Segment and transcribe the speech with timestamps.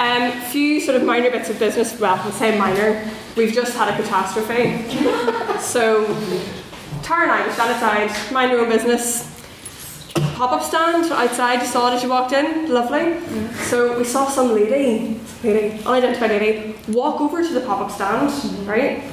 [0.00, 3.92] Um, few sort of minor bits of business, well, I'll say minor, we've just had
[3.92, 4.88] a catastrophe.
[5.60, 6.06] so,
[7.02, 9.28] Tara and I were stand outside, mind your own business,
[10.14, 11.60] pop-up stand outside.
[11.60, 12.72] You saw it as you walked in.
[12.72, 13.20] Lovely.
[13.64, 18.32] So we saw some lady, lady, unidentified lady, walk over to the pop-up stand,
[18.66, 19.04] right?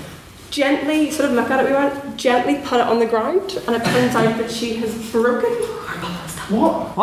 [0.51, 1.67] Gently, sort of look at it.
[1.67, 5.11] We went gently put it on the ground, and it turns out that she has
[5.11, 6.61] broken our pop-up stand.
[6.61, 6.95] What?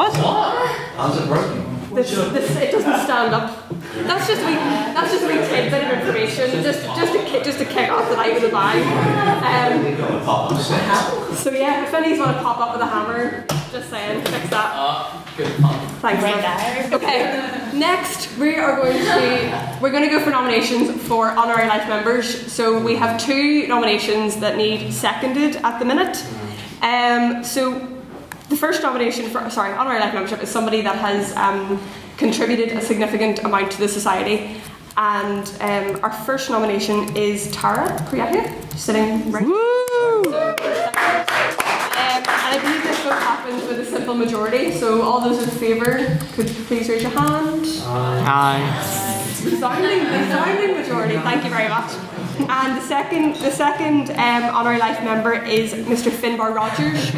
[0.97, 1.74] How's it working?
[1.95, 3.69] This, this, it doesn't stand up.
[3.95, 7.59] That's just a wee, that's just a wee tidbit of information, just just to just
[7.59, 8.83] to kick off the night with a bang.
[9.45, 9.95] Um,
[11.37, 15.25] so yeah, if any want to pop up with a hammer, just saying, fix that.
[15.37, 16.23] Thanks.
[16.23, 16.93] Right.
[16.93, 21.89] Okay, next we are going to we're going to go for nominations for honorary life
[21.89, 22.53] members.
[22.53, 26.25] So we have two nominations that need seconded at the minute.
[26.83, 27.94] Um, so
[28.49, 31.81] the first nomination for sorry honorary life membership is somebody that has um,
[32.17, 34.57] contributed a significant amount to the society.
[34.97, 39.45] And um, our first nomination is Tara Priyatia, sitting right.
[39.45, 40.55] So, um,
[41.97, 44.71] and I believe this vote happens with a simple majority.
[44.73, 47.67] So all those in favour, could you please raise your hand.
[47.87, 48.61] Aye.
[49.43, 51.17] Resounding, resounding majority.
[51.17, 51.93] Thank you very much.
[52.49, 56.11] And the second, the second um, honorary life member is Mr.
[56.11, 57.13] Finbar Rogers.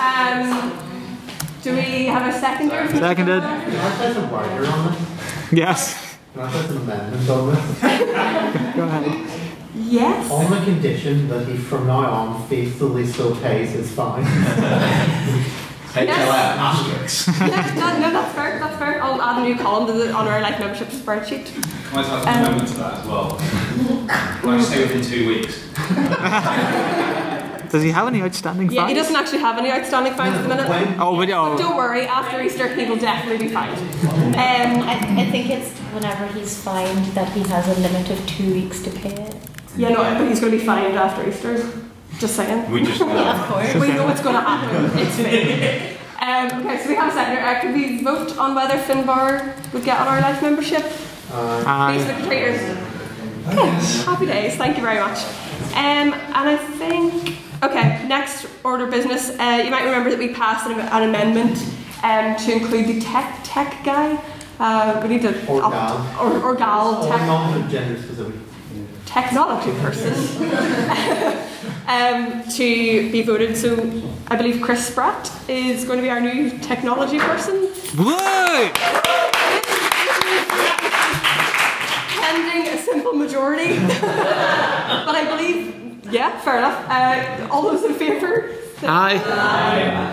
[0.00, 0.72] Um,
[1.62, 2.88] do we have a seconder?
[2.96, 3.42] Seconded.
[3.42, 5.52] Can I place a rider on this?
[5.52, 6.18] Yes.
[6.34, 7.80] Can I place an amendment on this?
[7.80, 9.26] Go ahead.
[9.74, 10.30] Yes.
[10.30, 14.24] On the condition that he from now on faithfully still pays his fine.
[14.24, 17.26] HLM asterisks.
[17.40, 18.58] yeah, no, no, that's fair.
[18.60, 19.02] That's fair.
[19.02, 21.46] I'll add a new column to the honorary life membership spreadsheet.
[21.90, 23.36] Can I just ask Um, an amendment to that as well?
[23.38, 25.64] Can I just say within two weeks?
[27.70, 28.74] Does he have any outstanding fines?
[28.76, 30.68] Yeah, he doesn't actually have any outstanding fines at the minute.
[30.68, 31.56] When- Oh, but oh.
[31.56, 33.78] Don't worry, after Easter he will definitely be fined.
[33.78, 38.52] Um, I, I think it's whenever he's fined that he has a limit of two
[38.52, 39.34] weeks to pay it.
[39.76, 41.70] yeah, no, but he's going to be fined after Easter.
[42.18, 42.70] Just saying.
[42.70, 43.74] We just Yeah, of course.
[43.74, 44.98] We know what's going to happen.
[44.98, 45.96] It's fake.
[46.20, 47.40] Um, okay, so we have a seconder.
[47.40, 50.84] Uh, could we vote on whether Finbar would get on our life membership?
[51.32, 51.96] Uh, Aye.
[51.96, 52.60] Basic traitors.
[53.48, 53.70] Okay,
[54.04, 54.56] happy days.
[54.56, 55.18] Thank you very much.
[55.72, 58.06] Um, and I think okay.
[58.06, 59.30] Next order of business.
[59.38, 61.58] Uh, you might remember that we passed an, an amendment
[62.02, 64.18] um, to include the tech tech guy.
[64.58, 66.06] Uh, we need to Or gal.
[66.20, 68.34] or, or gal or tech non gender specific.
[69.06, 70.12] technology person
[71.88, 73.56] um, to be voted.
[73.56, 73.74] So
[74.28, 78.70] I believe Chris Spratt is going to be our new technology person, Woo!
[82.20, 83.78] pending a simple majority.
[84.00, 85.74] but I believe,
[86.10, 86.86] yeah, fair enough.
[86.88, 88.50] Uh, all those in favour?
[88.82, 89.14] Aye.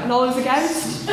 [0.04, 1.08] And all those against?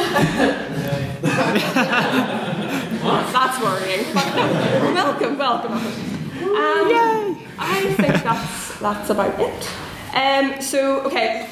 [3.33, 4.07] That's worrying.
[4.13, 5.73] But no, welcome, welcome.
[5.73, 9.71] And I think that's that's about it.
[10.15, 11.49] Um, so okay,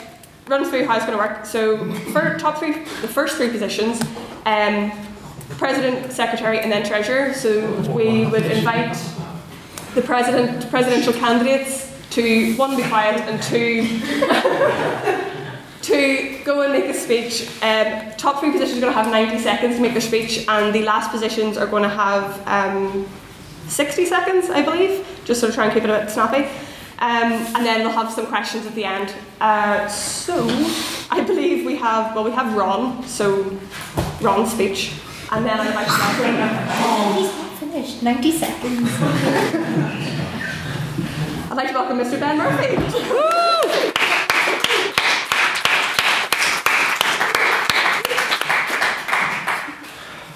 [0.48, 1.46] run through how it's going to work.
[1.46, 4.00] So for top three, the first three positions,
[4.44, 4.92] um,
[5.50, 7.32] president, secretary, and then treasurer.
[7.34, 8.96] So we would invite
[9.94, 13.84] the president, presidential candidates to one be quiet and two
[15.82, 17.48] to go and make a speech.
[17.62, 20.74] Um, top three positions are going to have 90 seconds to make their speech, and
[20.74, 23.08] the last positions are going to have um,
[23.68, 26.44] 60 seconds, I believe, just sort of try and keep it a bit snappy.
[26.98, 29.12] Um, and then they'll have some questions at the end.
[29.40, 30.46] Uh, so,
[31.10, 33.58] I believe we have, well, we have Ron, so
[34.20, 34.92] Ron's speech.
[35.32, 35.92] And then I'd like to
[37.18, 38.02] He's not finished.
[38.02, 40.18] 90 seconds.
[41.52, 42.18] I'd like to welcome Mr.
[42.18, 43.51] Ben Murphy.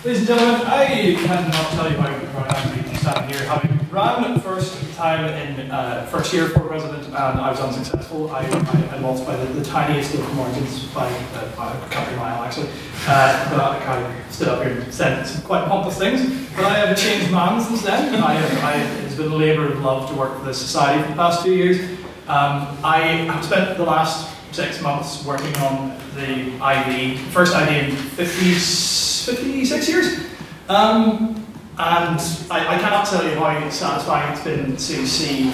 [0.06, 3.44] Ladies and gentlemen, I cannot tell you how proud I am to be standing here,
[3.48, 8.30] having ran first time in uh, first year for president, and I was unsuccessful.
[8.30, 12.16] I, I, I lost by the, the tiniest of margins by uh, by a country
[12.18, 12.68] mile actually.
[13.08, 16.22] Uh, but I kind of stood up here and said some quite pompous things.
[16.54, 18.14] But I have changed man since then.
[18.22, 18.74] I have, I,
[19.04, 21.52] it's been a labour of love to work for this society for the past two
[21.52, 21.80] years.
[22.28, 27.96] Um, I have spent the last six months working on the IV, first IV in
[27.96, 30.26] 50, 56 years.
[30.68, 31.46] Um,
[31.78, 32.18] and
[32.50, 35.50] I, I cannot tell you how satisfying it's been to see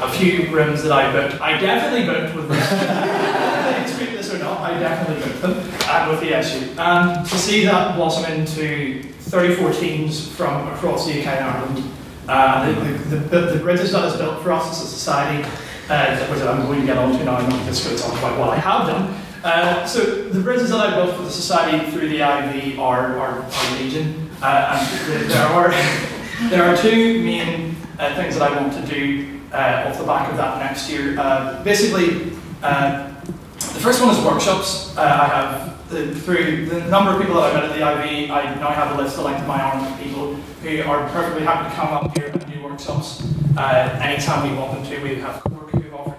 [0.00, 1.40] a few rooms that I booked.
[1.40, 2.70] I definitely booked with this.
[3.98, 5.52] Whether this or not, I definitely booked them,
[5.88, 6.78] and with the SU.
[6.78, 11.90] And to see that blossom into 34 teams from across the UK and Ireland,
[12.28, 15.48] uh, the, the, the, the bridges that is built for us as a society,
[15.88, 18.50] uh, which I'm going to get onto now, I'm not going to talk about what
[18.50, 19.25] I have done.
[19.46, 23.42] Uh, so the bridges that I built for the society through the IV are, are,
[23.42, 25.70] are legion, uh, and there- are
[26.50, 30.28] there are two main uh, things that I want to do uh, off the back
[30.32, 31.16] of that next year.
[31.16, 34.96] Uh, basically, the first one is workshops.
[34.98, 38.52] I have the, through the number of people that I've met at the IV, I
[38.56, 41.76] now have a list the of my arm of people who are perfectly happy to
[41.76, 43.22] come up here and do workshops
[43.56, 45.02] anytime we want them to.
[45.04, 45.48] We have to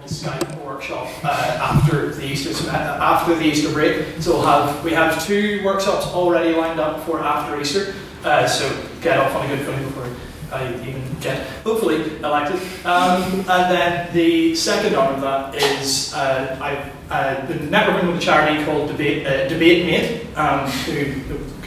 [0.08, 4.20] Skype workshop uh, after the Easter after the Easter break.
[4.20, 7.94] So we'll have we have two workshops already lined up for after Easter.
[8.24, 8.68] Uh, so
[9.00, 10.08] get off on a good footing before
[10.50, 12.60] I even get hopefully elected.
[12.84, 18.16] Um, and then the second arm of that is uh, I've uh, been networking with
[18.16, 21.22] a charity called Debate uh, Debate Mate, um, who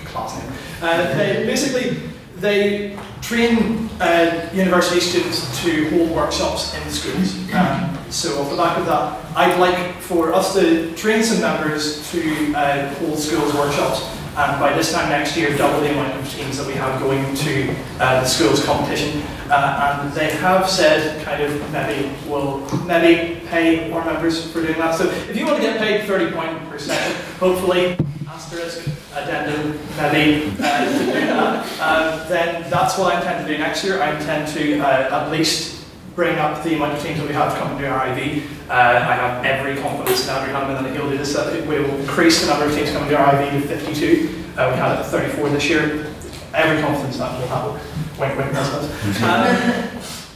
[0.05, 0.51] class name.
[0.81, 1.97] Uh, they, basically,
[2.37, 7.35] they train uh, university students to hold workshops in schools.
[7.53, 12.09] Um, so off the back of that, I'd like for us to train some members
[12.11, 14.05] to uh, hold schools workshops
[14.37, 17.35] and by this time next year double the amount of teams that we have going
[17.35, 17.69] to
[17.99, 19.21] uh, the schools competition.
[19.49, 24.77] Uh, and they have said kind of maybe we'll maybe pay our members for doing
[24.77, 24.95] that.
[24.95, 27.97] So if you want to get paid 30 points per session, hopefully
[28.29, 33.57] asterisk addendum maybe uh, to do that, uh, then that's what I intend to do
[33.59, 34.01] next year.
[34.01, 35.80] I intend to uh, at least
[36.15, 38.69] bring up the amount of teams that we have coming to our IV.
[38.69, 41.33] Uh, I have every confidence in Andrew Hanneman that he'll do this.
[41.33, 44.43] That we will increase the number of teams coming to our IV to 52.
[44.57, 46.13] Uh, we had it at 34 this year.
[46.53, 47.73] Every confidence that will happen.
[48.19, 49.21] Wink, wink, that's us.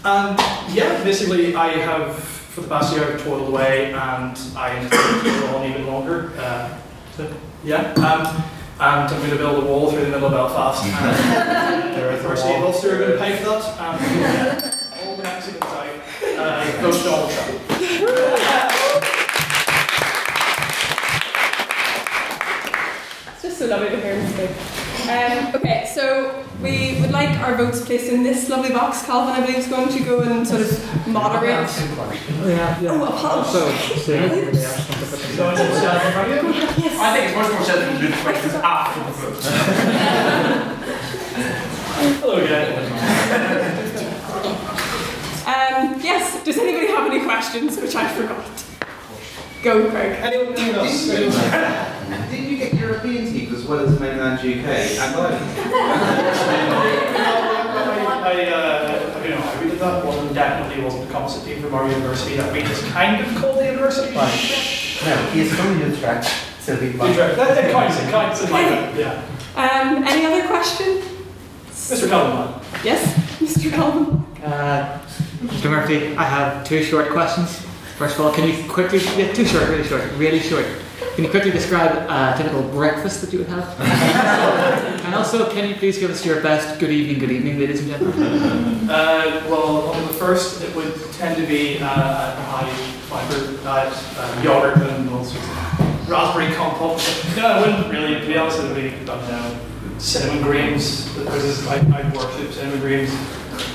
[0.05, 4.79] Um, and yeah, basically, I have for the past year I've toiled away, and I
[4.79, 6.31] intend to go on even longer.
[6.37, 6.77] Uh,
[7.17, 7.33] so,
[7.65, 7.91] yeah.
[7.93, 8.43] Um,
[8.77, 10.83] and I'm going to build a wall through the middle of Belfast.
[10.83, 13.79] And there are of Ulster are going to pay for that.
[13.79, 14.74] And yeah,
[15.25, 15.63] all the Mexicans.
[16.37, 17.61] Uh, go Donald Trump.
[23.33, 24.51] It's just so lovely to hear him speak.
[25.09, 29.05] Um, okay, so we would like our votes placed in this lovely box.
[29.05, 31.69] Calvin, I believe, is going to go and sort of moderate.
[31.69, 32.91] Yeah, yeah.
[32.91, 33.51] Oh, apologies.
[33.53, 33.69] So,
[33.99, 38.21] so, yeah, So it's just, uh, I think it's much more sensible to do the
[38.21, 39.43] questions after the vote.
[42.21, 43.64] hello again.
[45.85, 48.43] Um, yes, does anybody have any questions which I forgot?
[49.61, 50.17] Go, Craig.
[50.19, 51.09] Anyone, anyone else?
[51.09, 52.31] Anyone else?
[52.31, 55.35] Didn't you get European teams as well as mainland UK and Ireland?
[58.25, 61.87] I, uh, you know, I read that one definitely wasn't a composite team from our
[61.87, 64.15] university that we just kind of called the university.
[64.15, 66.27] No, he's from Utrecht,
[66.59, 67.35] so he Utrecht.
[67.35, 69.21] That, that counts, it counts, it might, yeah.
[69.55, 71.01] Um, any other question?
[71.69, 72.09] Mr.
[72.09, 72.61] Calvin.
[72.83, 73.69] Yes, Mr.
[73.71, 74.25] Calvin.
[74.43, 74.99] Uh,
[75.47, 75.69] Mr.
[75.69, 77.59] Murphy, I have two short questions.
[77.97, 80.65] First of all, can you quickly, yeah, two short, really short, really short.
[81.15, 83.79] Can you quickly describe a typical breakfast that you would have?
[85.05, 87.89] and also, can you please give us your best good evening, good evening, ladies and
[87.89, 88.89] gentlemen?
[88.89, 92.69] Uh, well, on the first, it would tend to be uh, a high
[93.07, 96.99] fiber diet, uh, yogurt and all sorts of raspberry compote.
[97.35, 99.59] No, I wouldn't really, to be honest, it would be, don't know,
[99.99, 101.13] Cinnamon Grahams.
[101.15, 103.11] This is, I, I worship Cinnamon Grahams.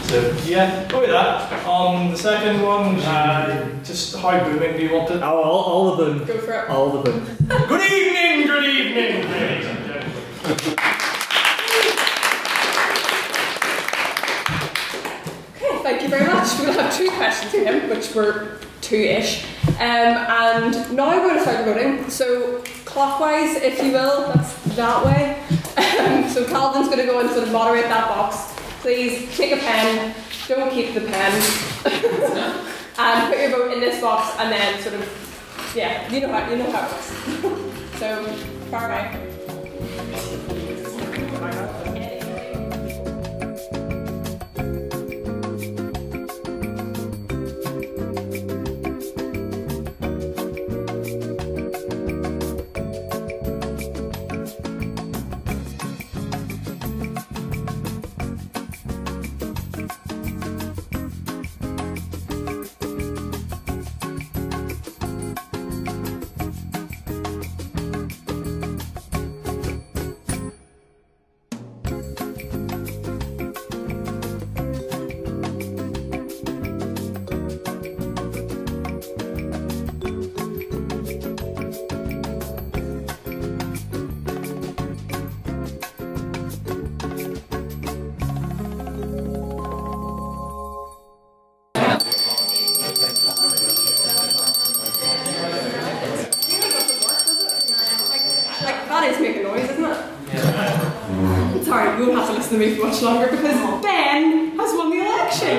[0.09, 1.67] So, yeah, go with that.
[1.67, 5.23] On the second one, uh, just how booming do you want it?
[5.23, 6.27] Oh, all, all of them.
[6.27, 6.69] Go for it.
[6.69, 7.25] All of them.
[7.69, 9.91] Good evening, good evening, ladies and.
[15.57, 16.59] Okay, thank you very much.
[16.59, 19.45] We'll have two questions for him, which were two-ish.
[19.79, 22.11] Um, and now we're going to start the voting.
[22.11, 25.43] So clockwise, if you will, that's that way.
[26.31, 28.55] So Calvin's going to go and sort of moderate that box.
[28.81, 30.15] Please take a pen.
[30.47, 31.33] Don't keep the pen.
[32.99, 36.49] and put your vote in this box, and then sort of, yeah, you know how
[36.51, 37.99] you know how it works.
[37.99, 38.25] so
[38.71, 39.30] far right.
[102.51, 104.97] You won't have to listen to me for much longer because Ben has won the
[104.97, 105.59] election.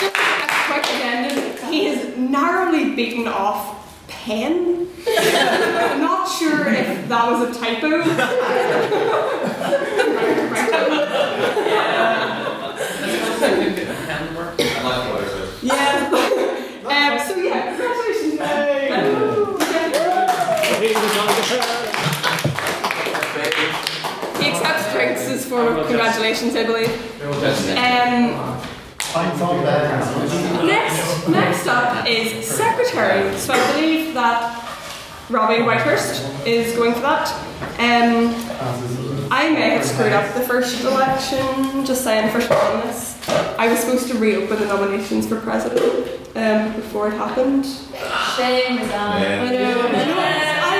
[0.00, 0.18] Just a
[0.66, 1.70] quick addendum.
[1.70, 4.88] He has narrowly beaten off Penn.
[5.06, 8.02] I'm not sure if that was a typo.
[14.54, 15.62] I like what it is.
[15.62, 16.08] yeah.
[16.84, 18.32] Um, so yeah, congratulations.
[24.40, 25.76] He accepts drinks as form
[26.48, 26.88] of I believe.
[27.22, 28.58] Um,
[28.98, 29.98] Thanks on there.
[30.64, 33.36] next, next up is secretary.
[33.36, 34.58] So I believe that
[35.28, 37.28] Robbie Whitehurst is going for that.
[37.78, 38.34] Um,
[39.30, 43.18] I may have screwed up the first election, just saying, first one on this.
[43.28, 47.64] I was supposed to reopen the nominations for president um, before it happened.
[48.36, 49.22] Shame is on.
[49.22, 50.76] I know, I know, I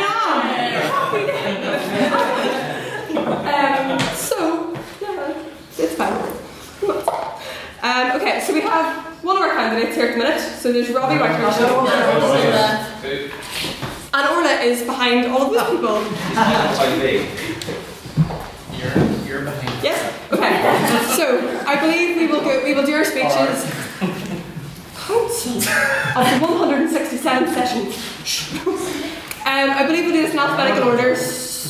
[3.89, 4.01] am.
[4.01, 5.35] um, so, yeah,
[5.79, 6.33] it's fine.
[7.83, 10.41] Um, okay, so we have one of our candidates here at the minute.
[10.41, 11.59] So there's Robbie Whitehurst.
[14.15, 15.97] And Orla is behind all of those people.
[18.79, 19.83] You're, you're behind.
[19.83, 19.99] Yes?
[20.33, 20.53] Okay.
[21.17, 23.65] So I believe we will go we will do our speeches.
[24.97, 27.87] Council of the 167th session.
[29.45, 31.17] Um, I believe we'll do this in alphabetical order.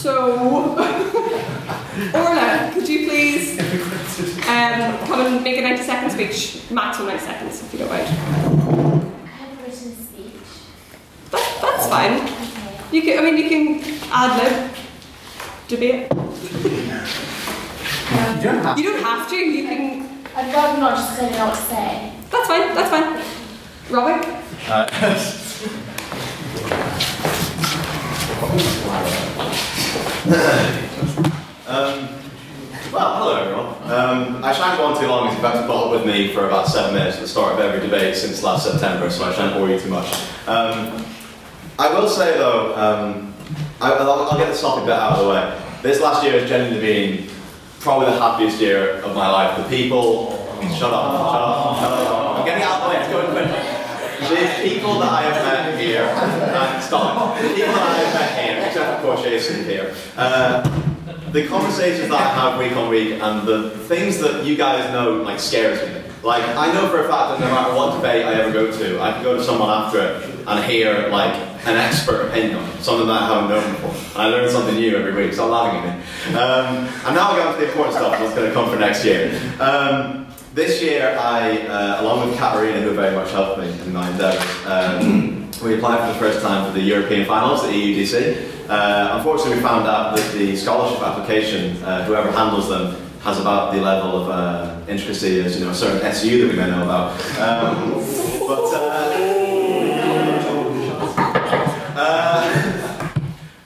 [0.02, 0.74] So
[2.12, 3.56] Orla, could you please
[4.48, 6.68] um, come and make a 90 second speech?
[6.72, 8.08] Maximum 90 seconds if you don't mind.
[8.08, 8.10] I
[9.30, 10.34] have a written speech.
[11.30, 12.14] That, that's fine.
[12.20, 12.96] Okay.
[12.96, 13.80] You can I mean you can
[14.10, 14.74] ad lib
[15.68, 16.10] debate.
[16.10, 16.18] You
[18.42, 21.62] don't have You don't have to, you can I'd rather not just say what to
[21.62, 22.12] say.
[22.28, 23.22] that's fine, that's fine.
[23.88, 24.18] Robin?
[28.52, 28.58] Um,
[32.92, 33.66] well, hello everyone.
[33.90, 36.34] Um, I shan't go on too long as you've had to put up with me
[36.34, 39.32] for about seven minutes at the start of every debate since last September, so I
[39.32, 40.12] shan't bore you too much.
[40.46, 41.02] Um,
[41.78, 43.32] I will say though, um,
[43.80, 45.58] I, I'll, I'll get the topic bit out of the way.
[45.80, 47.28] This last year has genuinely been
[47.80, 49.56] probably the happiest year of my life.
[49.56, 50.32] The people,
[50.76, 52.38] shut up, shut up, shut up.
[52.38, 53.48] I'm getting out of the way, it's going quick.
[54.22, 56.06] The people that I have met here,
[56.80, 57.36] stop.
[57.42, 58.31] The people that I have met
[59.02, 60.62] course Jason here, uh,
[61.32, 65.22] the conversations that I have week on week and the things that you guys know
[65.22, 66.00] like scares me.
[66.22, 69.02] Like I know for a fact that no matter what debate I ever go to,
[69.02, 71.34] I can go to someone after it and hear like
[71.66, 74.20] an expert opinion on something that I haven't known before.
[74.20, 75.32] I learn something new every week.
[75.32, 76.36] Stop laughing at me.
[76.36, 78.76] Um, and now we go on to the important stuff that's going to come for
[78.76, 79.32] next year.
[79.58, 84.10] Um, this year, I, uh, along with Katarina, who very much helped me in my
[84.10, 88.61] endeavours, um, we applied for the first time for the European finals, E EUDC.
[88.72, 93.74] Uh, unfortunately, we found out that the scholarship application, uh, whoever handles them, has about
[93.74, 96.82] the level of uh, intricacy as you know a certain SU that we may know
[96.82, 97.12] about.
[97.38, 97.92] Um,
[98.48, 99.12] but uh,
[101.96, 103.12] uh,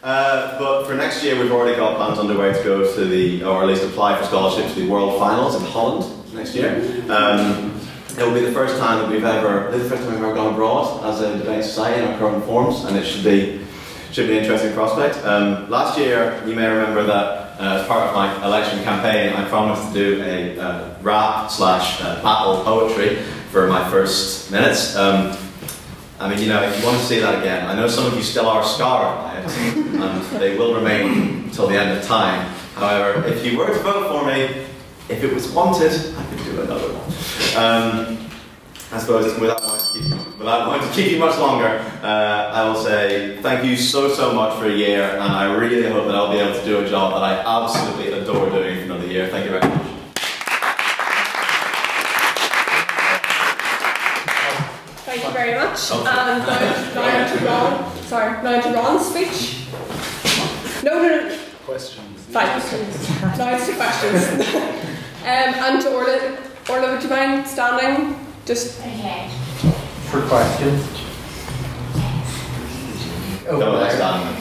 [0.03, 3.63] uh, but for next year, we've already got plans underway to go to the, or
[3.63, 6.83] at least apply for scholarships to the World Finals in Holland next year.
[7.09, 7.81] Um,
[8.19, 10.53] it will be the first time that we've ever, the first time we've ever gone
[10.55, 13.65] abroad as a debate society in our current forms, and it should be
[14.13, 15.25] should be an interesting prospect.
[15.25, 19.49] Um, last year, you may remember that uh, as part of my election campaign, I
[19.49, 23.17] promised to do a uh, rap slash uh, battle poetry
[23.51, 24.95] for my first minutes.
[24.97, 25.37] Um,
[26.19, 28.15] I mean, you know, if you want to see that again, I know some of
[28.15, 32.47] you still are scarred by it, and they will remain until the end of time.
[32.75, 34.67] However, if you were to vote for me,
[35.09, 37.57] if it was wanted, I could do another one.
[37.57, 38.19] Um,
[38.93, 39.76] I suppose without
[40.39, 41.67] without wanting to keep you much longer,
[42.03, 45.89] uh, I will say thank you so, so much for a year, and I really
[45.91, 48.85] hope that I'll be able to do a job that I absolutely adore doing for
[48.85, 49.29] another year.
[49.29, 49.83] Thank you very much.
[55.07, 55.91] Thank you very much.
[55.93, 56.39] And now,
[56.95, 57.97] now to Ron.
[58.03, 59.67] Sorry, now to Ron's speech.
[60.85, 61.39] No, no, no.
[61.65, 62.21] Questions.
[62.27, 62.47] Fine.
[63.39, 64.55] Now it's to questions.
[65.23, 66.39] um, and to Orla.
[66.69, 68.19] Orla, would you mind standing?
[68.45, 69.31] Just Okay.
[70.11, 70.87] For questions.
[73.45, 74.37] No, that's done.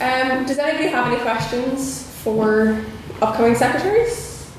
[0.00, 2.84] Um, does anybody have any questions for
[3.22, 4.50] upcoming secretaries?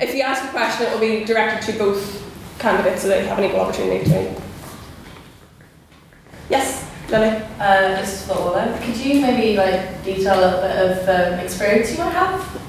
[0.00, 2.22] If you ask a question, it will be directed to both
[2.58, 4.42] candidates so they have an equal opportunity to.
[6.48, 7.42] Yes, Lily.
[7.58, 11.98] Uh, just for Ola, could you maybe like detail a bit of um, experience you
[11.98, 12.62] might have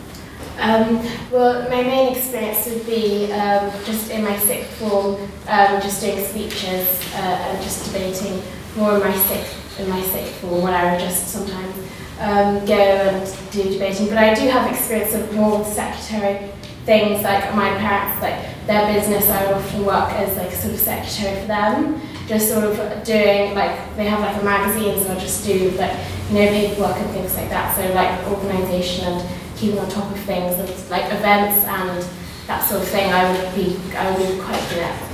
[0.59, 5.15] Um, well, my main experience would be um, just in my sixth form,
[5.47, 8.41] um, just doing speeches uh, and just debating
[8.77, 11.75] more in my sixth in my sixth form when I would just sometimes
[12.19, 14.07] um, go and do debating.
[14.07, 16.51] But I do have experience of more secretary
[16.85, 19.29] things like my parents, like their business.
[19.29, 23.55] I would often work as like sort of secretary for them, just sort of doing
[23.55, 25.97] like they have like a magazines and I just do like
[26.29, 27.75] you know paperwork and things like that.
[27.75, 32.05] So like organisation and keeping on top of things and like events and
[32.47, 33.11] that sort of thing.
[33.13, 35.09] I would be I would be quite good at.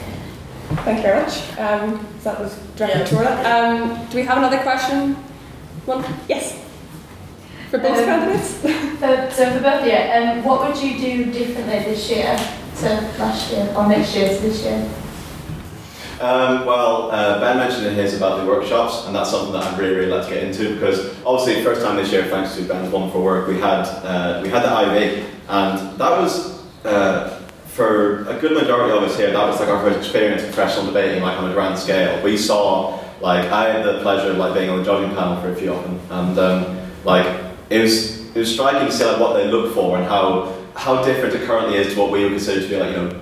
[0.85, 1.57] Thank you very much.
[1.57, 3.33] Um, so that was directed to Orla.
[3.43, 5.13] Um, do we have another question?
[5.85, 6.03] One?
[6.27, 6.57] Yes.
[7.69, 8.49] For both Um, candidates?
[8.99, 12.35] So, so for both of you, um, what would you do differently this year
[12.79, 12.87] to
[13.19, 14.87] last year, or next year to this year?
[16.19, 19.79] Um, well, uh, Ben mentioned in his about the workshops, and that's something that I'd
[19.79, 22.91] really, really like to get into because obviously, first time this year, thanks to Ben's
[22.91, 28.37] wonderful work, we had uh, we had the IV, and that was uh, for a
[28.37, 29.31] good majority of us here.
[29.31, 32.21] That was like our first experience of professional debating, like on a grand scale.
[32.21, 35.53] We saw, like, I had the pleasure of like being on the judging panel for
[35.53, 37.25] a few of them, and um, like
[37.69, 41.01] it was it was striking to see like what they look for and how how
[41.01, 43.21] different it currently is to what we would consider to be like you know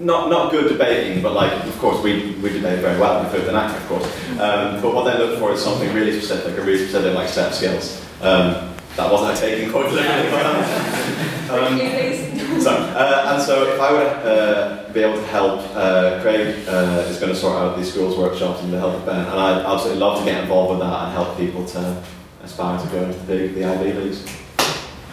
[0.00, 3.22] not not good debating, but like of course we we debate very well.
[3.22, 4.06] We flipped an act, of course.
[4.40, 7.48] Um, but what they look for is something really specific, a really specific like set
[7.48, 8.00] of skills.
[8.20, 10.30] Um, that wasn't a taking quite deliberately.
[11.50, 16.64] um, so, uh, and so if I would uh, be able to help, uh, Craig
[16.68, 19.28] uh, is going to sort out these schools workshops and the help of Ben, and
[19.28, 22.02] I'd absolutely love to get involved with that and help people to
[22.44, 24.24] aspire to go into the, the Ivy Leagues.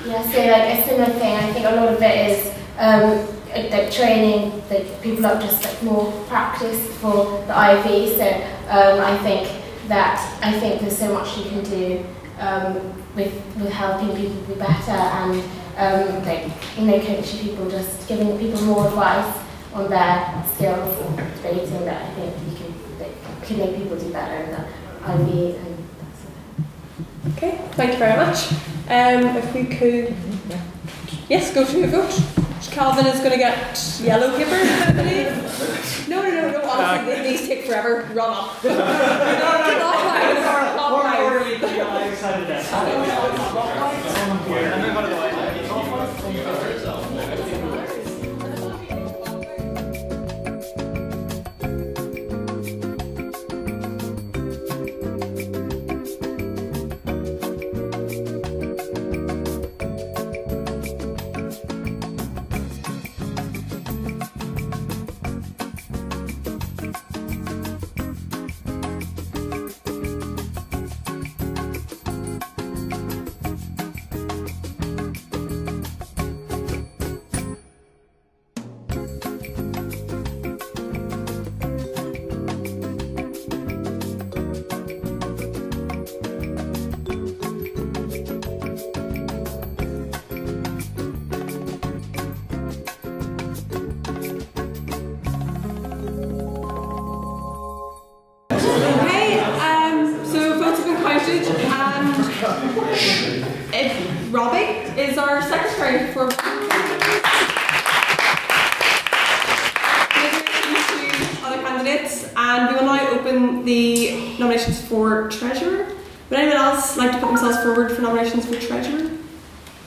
[0.06, 1.36] Yeah, so like a similar thing.
[1.36, 5.84] I think a lot of it is um, like training the people up just like
[5.84, 8.18] more practice for the IV.
[8.18, 8.28] So
[8.70, 12.06] um, I think that I think there's so much you can do
[12.40, 12.76] um,
[13.16, 15.44] with with helping people be better and
[15.78, 19.38] um, like you know coaching people, just giving people more advice
[19.74, 24.12] on their skills and debating that I think you can like, can make people do
[24.12, 24.62] better in the
[25.14, 25.78] IV and.
[27.38, 28.52] Okay, thank you very much.
[28.90, 30.16] Um, if we could,
[31.30, 32.48] yes, go to a vote.
[32.70, 36.08] Calvin is going to get yellow paper, I believe.
[36.08, 36.70] No, no, no, no.
[36.70, 38.08] Honestly, uh, they- these take forever.
[38.14, 38.64] Run up.
[38.64, 40.36] no, no, no, not mine.
[40.76, 41.22] Not mine.
[43.32, 44.71] Okay,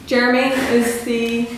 [0.07, 1.49] Jeremy is the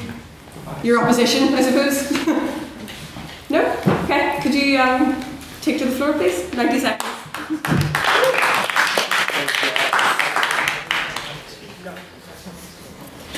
[0.85, 2.13] your opposition, I suppose.
[3.51, 3.77] no?
[4.05, 5.21] Okay, could you um,
[5.63, 6.53] take to the floor, please?
[6.55, 7.11] 90 seconds.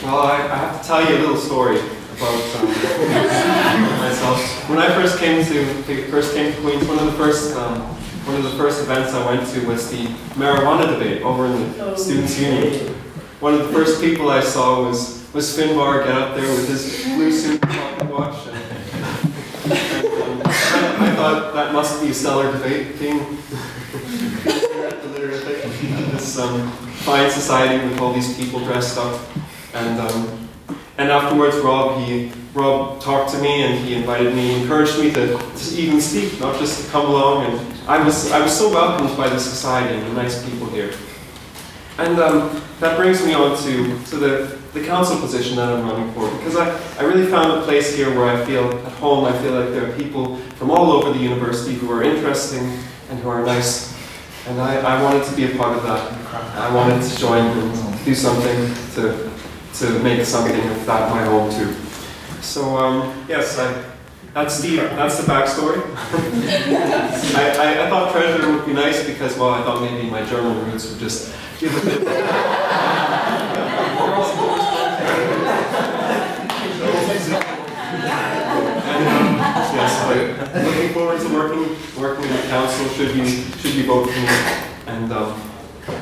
[0.03, 2.69] Well, I, I have to tell you a little story about um,
[4.01, 4.69] myself.
[4.69, 7.81] When I first came to first came to Queens, one of the first um,
[8.27, 10.05] one of the first events I went to was the
[10.37, 12.98] marijuana debate over in the Students' Union.
[13.79, 18.11] First people I saw was was Finbar get up there with his blue suit and
[18.11, 18.49] watch.
[18.49, 22.61] And, and, um, I thought that must be a stellar at
[26.11, 26.69] this um,
[27.07, 29.21] fine society with all these people dressed up.
[29.73, 30.49] And um,
[30.99, 35.39] and afterwards, Rob he Rob talked to me and he invited me, encouraged me to,
[35.39, 37.45] to even speak, not just to come along.
[37.47, 40.91] And I was I was so welcomed by the society and the nice people here.
[41.99, 46.13] And um, that brings me on to, to the, the council position that I'm running
[46.13, 49.25] for because I, I really found a place here where I feel at home.
[49.25, 52.79] I feel like there are people from all over the university who are interesting
[53.11, 53.97] and who are nice.
[54.47, 56.13] And I, I wanted to be a part of that.
[56.57, 59.31] I wanted to join and do something to,
[59.75, 61.75] to make something of that my home too.
[62.41, 63.85] So um, yes, I,
[64.35, 65.83] that's the that's the backstory.
[67.35, 70.65] I, I, I thought treasurer would be nice because well I thought maybe my German
[70.71, 71.35] roots would just.
[71.61, 71.75] Yes,
[80.07, 82.89] but looking forward to working working in the council.
[82.91, 84.27] Should you should for me?
[84.87, 85.41] And um,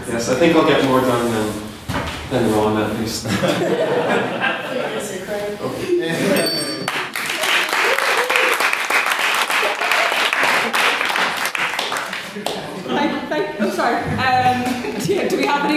[0.09, 1.53] yes, I think I'll get more done than
[2.31, 3.27] than Ron at least.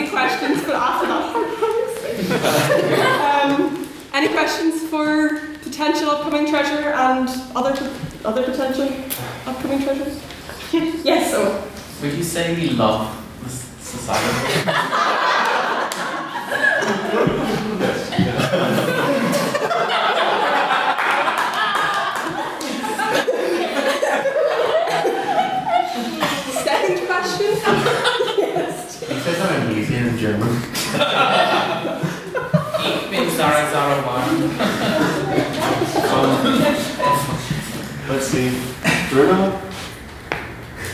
[0.10, 1.36] questions for after that?
[3.46, 7.74] um, any questions for potential upcoming treasure and other
[8.26, 8.90] other potential
[9.46, 10.20] upcoming treasures?
[11.04, 11.32] yes.
[11.32, 11.64] So.
[12.02, 13.16] Would you say we love
[13.82, 14.70] society?
[26.64, 27.52] Second question.
[28.38, 29.00] yes.
[29.02, 30.50] He says I'm amazing in German.
[32.82, 34.50] Ich bin Zara Zara One.
[36.10, 36.30] Um,
[38.10, 38.50] let's see,
[39.12, 39.60] Bruno.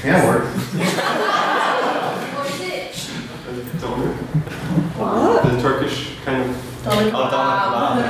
[0.04, 0.46] Yeah, work.
[3.82, 4.12] Doner.
[4.98, 5.44] What?
[5.44, 6.48] The Turkish kind of.
[6.84, 8.06] Doner Oh, Doner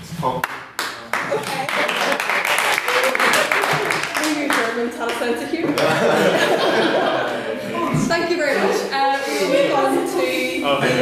[0.00, 0.46] It's called-
[4.22, 5.74] Maybe your Germans had a sense of humour.
[8.08, 8.76] Thank you very much.
[8.92, 10.24] Uh, we'll move on to.
[10.64, 10.98] Okay.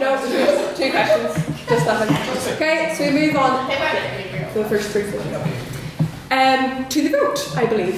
[0.00, 1.32] No, two, two questions.
[1.68, 2.10] Just nothing.
[2.54, 3.68] Okay, so we move on.
[4.54, 5.04] The first three.
[6.30, 7.94] Um, to the vote, I believe.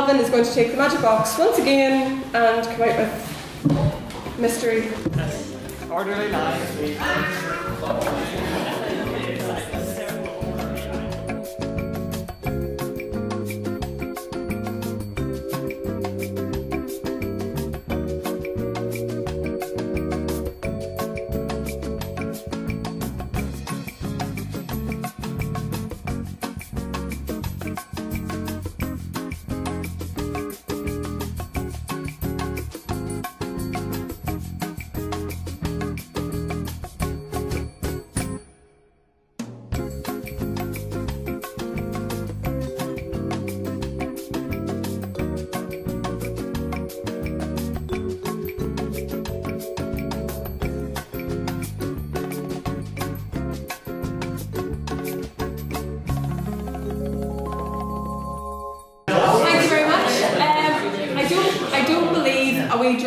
[0.00, 4.38] So Calvin is going to take the magic box once again and come out with
[4.38, 4.88] mystery.
[5.90, 7.59] Orderly line,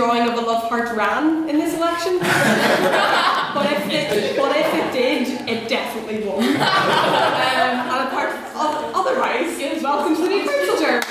[0.03, 2.19] drawing of a love heart ran in this election.
[2.19, 6.43] but if it, but if it did, it definitely won.
[7.53, 11.01] Um, and apart of, otherwise, welcome to the new council.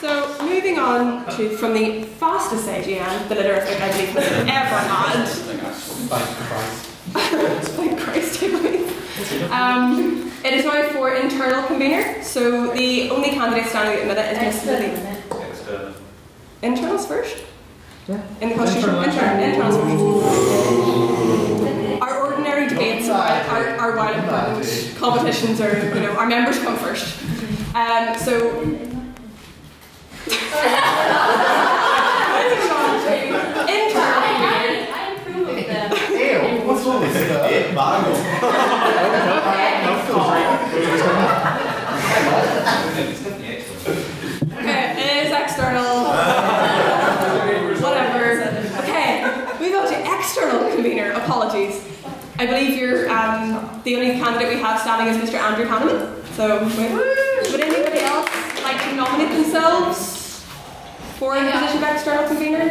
[0.00, 5.28] So moving on to from the fastest AGM that Litter I believe has ever had.
[7.64, 9.50] Thank Christ, I believe.
[9.50, 10.21] Um,
[10.52, 14.38] it is now for internal convener, so the only candidate standing at the minute is
[14.66, 14.90] Miss Lily.
[16.60, 17.38] Internals first?
[18.06, 18.20] Yeah.
[18.40, 18.94] In the constitution?
[19.02, 20.02] Internal, internals first.
[22.02, 24.94] Our ordinary debates are, are, are while important.
[24.98, 27.16] Competitions are, you know, our members come first.
[27.74, 28.52] Um, so.
[28.62, 29.14] Moving
[32.68, 33.12] on to
[33.72, 34.20] internal.
[34.92, 35.88] I approve of them.
[36.12, 37.32] Ew, what's wrong with that?
[44.52, 46.04] Okay, it is external.
[47.82, 48.44] Whatever.
[48.82, 49.08] Okay,
[49.60, 51.12] we go to external convener.
[51.12, 51.82] Apologies.
[52.38, 55.38] I believe you're um, the only candidate we have standing is Mr.
[55.38, 56.22] Andrew Hanneman.
[56.34, 56.64] So,
[57.50, 58.28] would anybody else
[58.62, 60.44] like to nominate themselves
[61.18, 62.70] for the position of external convener?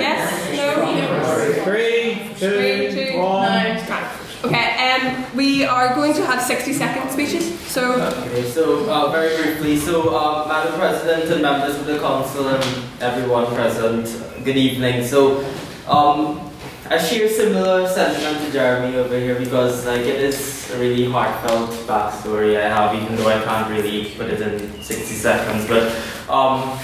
[0.00, 0.56] yes?
[0.56, 1.64] No?
[1.64, 3.42] Three, Three, two, two, one.
[3.48, 4.01] Right.
[4.44, 7.58] Okay, um, we are going to have 60 second speeches.
[7.60, 7.94] So,
[8.26, 12.64] Okay, so uh, very briefly, so uh, Madam President and members of the Council and
[13.00, 14.04] everyone present,
[14.44, 15.06] good evening.
[15.06, 15.44] So
[15.86, 16.50] um,
[16.90, 21.70] I share similar sentiment to Jeremy over here because like it is a really heartfelt
[21.86, 25.68] backstory I have, even though I can't really put it in 60 seconds.
[25.68, 25.86] But
[26.28, 26.76] um,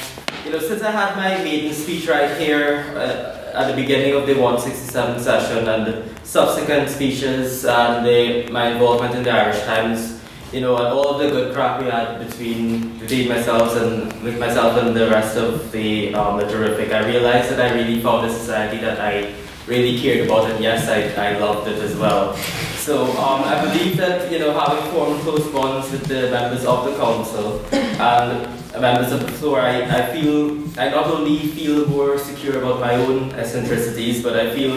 [0.44, 4.26] you know, since I had my maiden speech right here uh, at the beginning of
[4.26, 10.20] the 167 session and the subsequent speeches and the, my involvement in the Irish Times,
[10.52, 14.38] you know, and all of the good crap we had between between myself and with
[14.38, 18.26] myself and the rest of the um, the terrific, I realized that I really found
[18.26, 19.34] a society that I
[19.66, 22.34] really cared about, and yes, I, I loved it as well.
[22.88, 26.86] So um, I believe that you know having formed close bonds with the members of
[26.86, 28.48] the council and
[28.80, 32.94] members of the floor, I, I feel I not only feel more secure about my
[32.94, 34.72] own eccentricities, but I feel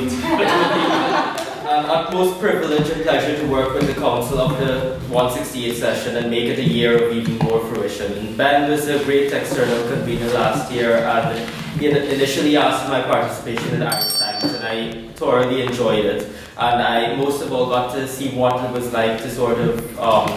[1.72, 6.30] an utmost privilege and pleasure to work with the council of the 168 session and
[6.30, 8.36] make it a year of even more fruition.
[8.36, 11.50] Ben was a great external convener last year and
[11.82, 16.30] initially asked for my participation in Irish Times and I thoroughly enjoyed it.
[16.58, 19.98] And I most of all got to see what it was like to sort of,
[19.98, 20.30] um,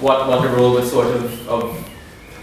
[0.00, 1.92] what, what the role was sort of, of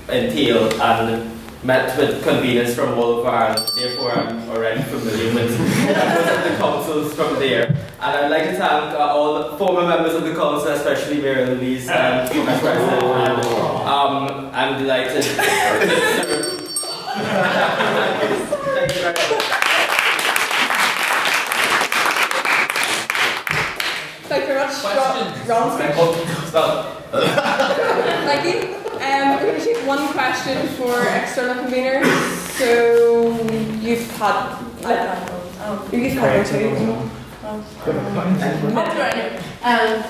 [0.08, 5.60] entail and met with conveners from all over Ireland, therefore I'm already familiar with members
[6.38, 7.68] of the councils from there.
[7.68, 11.90] And I'd like to thank uh, all former members of the council, especially Mayor Louise
[11.90, 13.04] and Vice President.
[13.04, 13.46] And,
[13.86, 16.60] um, I'm delighted to serve.
[18.80, 19.20] Thank you very much.
[24.30, 24.84] Thank you very much.
[24.84, 25.80] Ron, Ron
[27.12, 28.89] Thank you.
[29.00, 32.06] Um, we're going to take one question for external conveners.
[32.58, 33.32] So
[33.80, 34.60] you've had.
[34.84, 36.70] Uh, you've had one too.
[39.64, 40.04] Um,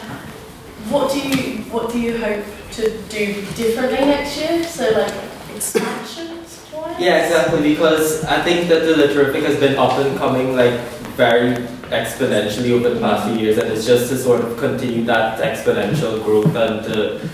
[0.89, 4.63] what do you what do you hope to do differently next year?
[4.63, 5.13] So like
[5.55, 6.65] expansions?
[6.97, 7.61] Yeah, exactly.
[7.73, 10.79] Because I think that the Literific has been up and coming like
[11.15, 11.55] very
[11.89, 16.23] exponentially over the past few years, and it's just to sort of continue that exponential
[16.23, 17.29] growth and to,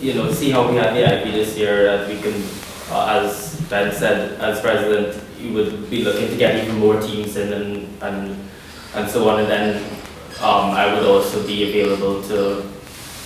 [0.00, 2.34] you know, see how we had the IV this year, that we can,
[2.90, 7.36] uh, as Ben said, as president, you would be looking to get even more teams
[7.36, 8.36] in and and
[8.94, 9.84] and so on, and then
[10.40, 12.66] um, I would also be available to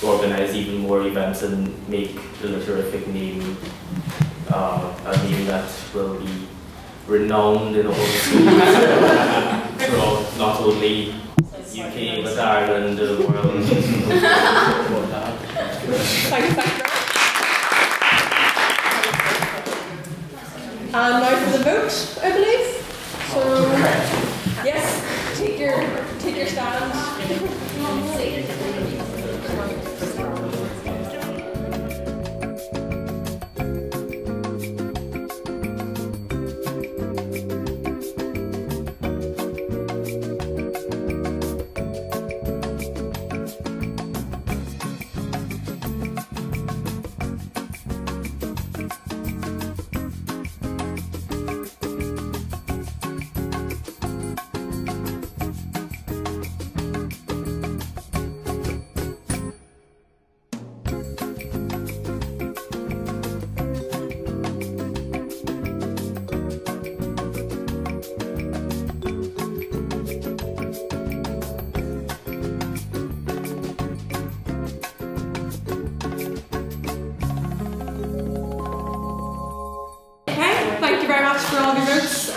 [0.05, 3.57] organize even more events and make the Literific name
[4.53, 6.47] uh, a name that will be
[7.07, 8.45] renowned in all the schools
[9.79, 11.15] throughout not only
[11.75, 13.65] UK but Ireland, the world.
[15.55, 16.24] Thank you, thank you.
[16.37, 16.53] And
[20.93, 22.67] now for the vote, I believe.
[23.31, 23.41] So,
[24.65, 25.79] yes, take your
[26.19, 27.64] take your stand.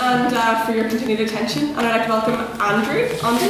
[0.07, 1.69] And uh, for your continued attention.
[1.69, 3.45] And I'd like to welcome Andrew onto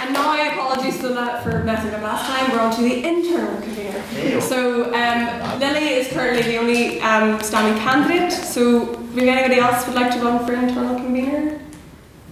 [0.00, 2.52] And now, apologies for that for messing up last time.
[2.52, 4.40] We're on to the internal convener.
[4.40, 8.32] So um, Lily is currently the only um, standing candidate.
[8.32, 11.60] So, if anybody else would like to run for internal convener,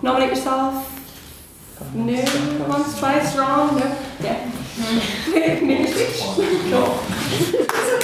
[0.01, 0.97] nominate yourself.
[1.93, 3.77] No, once, twice, wrong.
[3.79, 4.47] No, yeah.
[5.31, 5.63] Make
[6.71, 7.97] your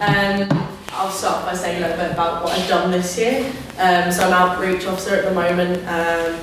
[0.00, 0.48] Um,
[0.92, 3.44] I'll start by saying a little bit about what I've done this year.
[3.78, 5.86] Um, so I'm outreach officer at the moment.
[5.86, 6.40] Um,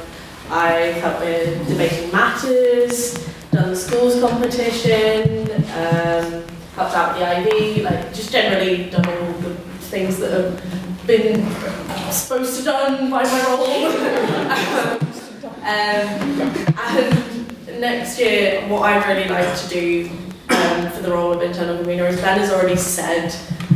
[0.51, 3.15] I've with debating matters,
[3.51, 6.43] done the schools competition, um,
[6.75, 9.55] helped out with the IV, like just generally done all the
[9.89, 11.43] things that have been
[12.11, 13.87] supposed to done by my role.
[15.63, 16.17] um,
[16.77, 21.77] and next year, what I'd really like to do um, for the role of internal
[21.77, 23.33] convener, as Ben has already said,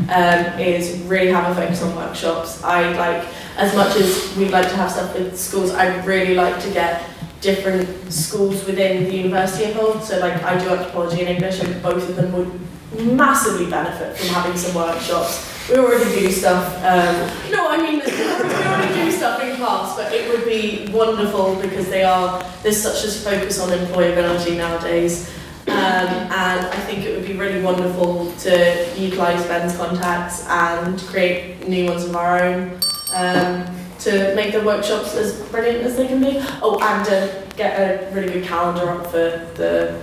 [0.09, 2.63] um, is really have a focus on workshops.
[2.63, 6.61] I like, as much as we'd like to have stuff with schools, I'd really like
[6.63, 7.03] to get
[7.41, 10.03] different schools within the university involved.
[10.03, 14.27] So like I do anthropology and English and both of them would massively benefit from
[14.29, 15.47] having some workshops.
[15.69, 20.11] We already do stuff, um, no I mean we already do stuff in class but
[20.13, 25.31] it would be wonderful because they are, there's such a focus on employability nowadays.
[25.67, 31.67] Um, and I think it would be really wonderful to utilise Ben's contacts and create
[31.67, 32.79] new ones of our own.
[33.13, 36.37] Um, to make the workshops as brilliant as they can be.
[36.61, 40.01] Oh, and uh, get a really good calendar up for the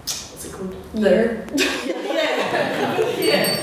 [0.00, 0.74] what's it called?
[0.94, 1.46] Year.
[1.84, 3.16] yeah.
[3.18, 3.56] yeah.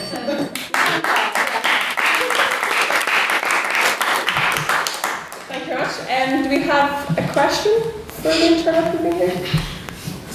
[5.47, 5.95] Thank you very much.
[6.09, 9.68] Um, do we have a question for the internal committee here?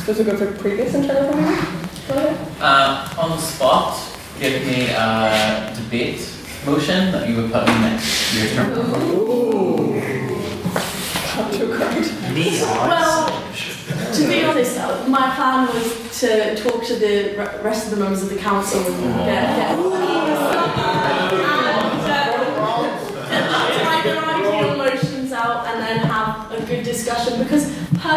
[0.04, 1.66] I suppose we'll go for previous internal committee.
[2.08, 2.36] Go ahead.
[2.60, 3.98] Uh, on the spot,
[4.38, 6.20] give me a debate
[6.66, 8.74] motion that you would put in next year's term.
[12.84, 13.28] Well,
[14.12, 18.04] to be honest, uh, my plan was to talk to the re- rest of the
[18.04, 19.70] members of the council and get, get
[23.30, 27.73] and, uh, try their ideal motions out and then have a good discussion because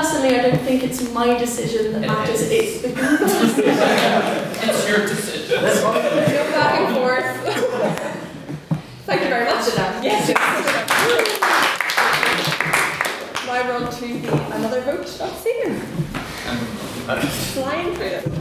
[0.08, 3.63] personally I don't think it's my decision that matters, it's the group's decision.
[3.67, 5.60] It's your decision.
[5.60, 7.26] Go back and forth.
[9.06, 9.67] Thank you very much.
[9.78, 10.04] Adam.
[10.04, 10.30] Yes.
[13.46, 15.17] Now we're on to the another vote.
[15.20, 15.80] Let's see you.
[17.54, 18.38] Flying through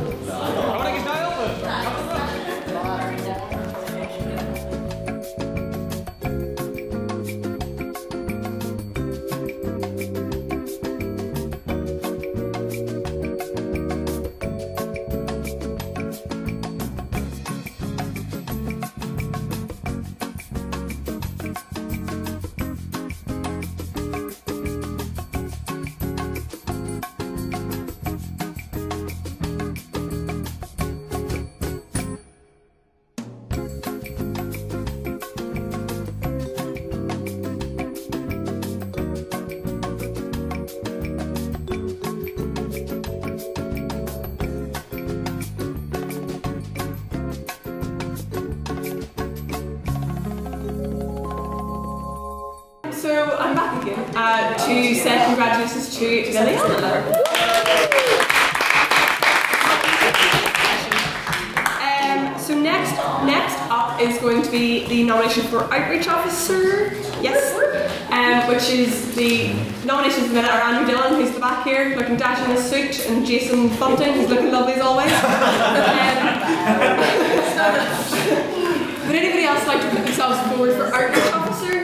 [53.46, 56.56] I'm back again uh, to say congratulations to Liliana.
[61.78, 62.90] Um, so next,
[63.24, 66.92] next up is going to be the nomination for outreach officer.
[67.22, 67.54] Yes,
[68.11, 69.54] um, which is the
[69.87, 73.24] nominations minute are Andrew Dillon, who's the back here, looking dash in his suit, and
[73.24, 75.12] Jason Bunting, who's looking lovely as always.
[77.56, 77.72] Um,
[79.06, 81.75] would anybody else like to put themselves forward for outreach officer?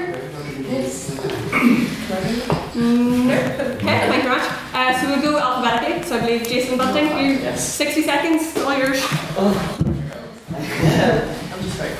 [2.12, 4.48] Mm, Okay, thank you very much.
[4.74, 6.02] Uh, so we'll go alphabetically.
[6.06, 9.00] So I believe Jason Bunting, you 60 seconds, all yours.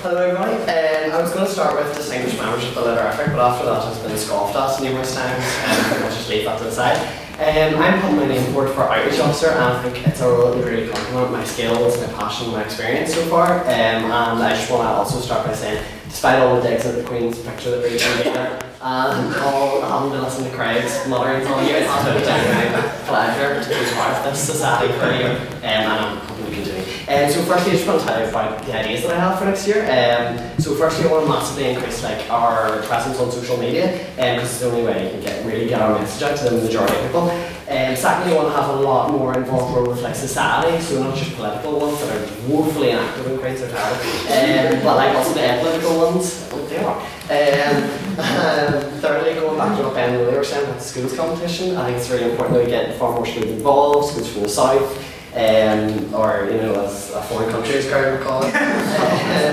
[0.03, 0.53] Hello everybody.
[0.63, 3.85] Um, I was going to start with distinguished members of the Literific, but after that
[3.85, 6.99] has been scoffed at numerous times, and I'll just leave that to the side.
[7.39, 10.51] Um, I'm putting my name forward for outreach officer, and I think it's a role
[10.51, 13.61] that would really complement my skills, my passion, my experience so far.
[13.61, 16.97] Um, and I just want to also start by saying, despite all the digs at
[16.97, 21.63] the Queen's picture that we did and all having to listen to crowds muttering all
[21.63, 25.63] year, it's been a genuine pleasure to be part of this society for you, um,
[25.63, 26.83] and I'm hoping to continue.
[27.07, 29.39] Um, so firstly, I just want to tell you about the ideas that I have
[29.39, 29.83] for next year.
[29.87, 34.51] Um, so firstly, I want to massively increase like our presence on social media, because
[34.51, 36.97] it's the only way you can get really get our message out to the majority
[36.97, 37.31] of people.
[37.31, 41.03] Um, secondly, I want to have a lot more involved role with like society, so
[41.03, 45.35] not just political ones that are woefully inactive in are terrible, um, but like also
[45.35, 46.99] the apolitical ones, well, they are.
[47.31, 51.77] Um, um, thirdly, going back to what Ben earlier was saying about the schools competition,
[51.77, 54.49] I think it's really important that we get far more schools involved, schools from the
[54.49, 54.99] south,
[55.35, 58.55] um, or you know, as a foreign country would call it.
[58.55, 59.52] um,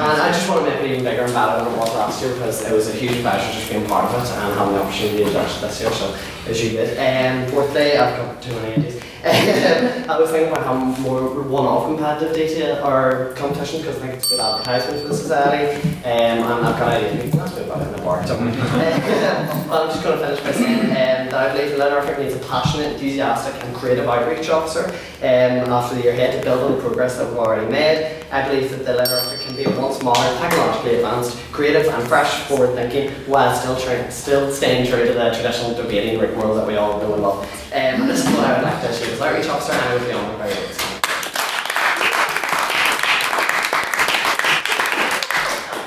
[0.00, 2.22] and I just want to make it even bigger and better than it was last
[2.22, 4.82] year because it was a huge pleasure just being part of it and having the
[4.82, 5.90] opportunity to judge this year.
[5.92, 6.96] So as you did.
[6.96, 9.02] And um, fourthly, I've got too many ideas.
[9.22, 14.30] I was thinking about having more one-off competitive data or competition because I think it's
[14.30, 15.76] good advertisement for the society.
[16.04, 17.24] Um, and I've got ideas.
[17.24, 18.26] We can ask me about it in a bar.
[18.26, 18.48] So, well,
[19.82, 22.38] I'm just going to finish by saying um, that I believe the Literific needs a
[22.48, 24.86] passionate, enthusiastic, and creative outreach officer
[25.20, 28.24] um, after the year ahead to build on the progress that we've already made.
[28.32, 29.16] I believe that the Letter
[29.60, 34.86] Effort a once modern, technologically advanced, creative, and fresh, forward-thinking, while still tra- still staying
[34.86, 37.44] true to the traditional debating rigmarole that we all know and love.
[37.74, 40.04] Um, this is what I would like to achieve as outreach officer, and I would
[40.06, 40.76] be on very much.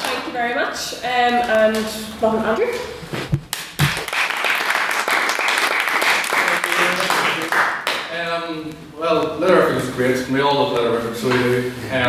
[0.03, 0.93] Thank you very much.
[1.03, 2.67] Um, and welcome, Andrew.
[8.13, 10.30] Um, well, Literific is great.
[10.30, 11.70] We all love Literific, so we do.
[11.91, 12.08] Um,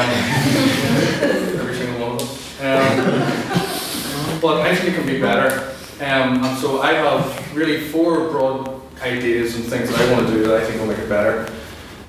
[1.61, 2.61] every single one of us.
[2.61, 5.75] Um, but I think it can be better.
[5.97, 10.35] Um, and so I have really four broad ideas and things that I want to
[10.35, 11.53] do that I think will make it better.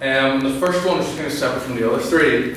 [0.01, 2.51] Um, the first one which is kind of separate from the other three.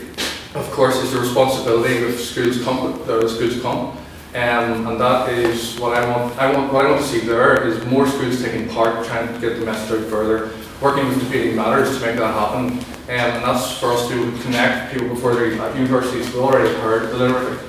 [0.55, 3.95] Of course, is the responsibility of schools comp, the schools comp.
[4.35, 6.37] Um, and that is what I want.
[6.39, 9.41] I want what I want to see there is more schools taking part, trying to
[9.41, 10.51] get the message out further,
[10.81, 12.79] working with debating matters to make that happen.
[12.79, 16.27] Um, and that's for us to connect people before they're at universities.
[16.27, 17.65] We've already heard the literature.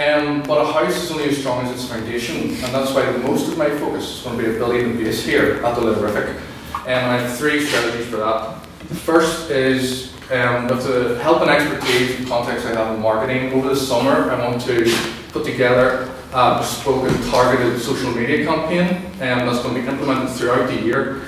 [0.00, 3.50] Um, but a house is only as strong as its foundation, and that's why most
[3.50, 6.30] of my focus is going to be building the base here at the Literific.
[6.30, 8.62] Um, and I have three strategies for that.
[8.88, 13.52] The first is um, with the help and expertise and context I have in marketing.
[13.52, 19.06] Over the summer, I want to put together a bespoke and targeted social media campaign
[19.20, 21.22] um, that's going to be implemented throughout the year.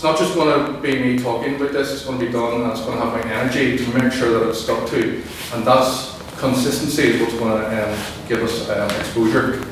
[0.00, 2.62] It's not just going to be me talking about this, it's going to be done
[2.62, 5.22] and it's going to have my energy to make sure that it's stuck to.
[5.52, 9.62] And that's consistency is what's going to um, give us um, exposure.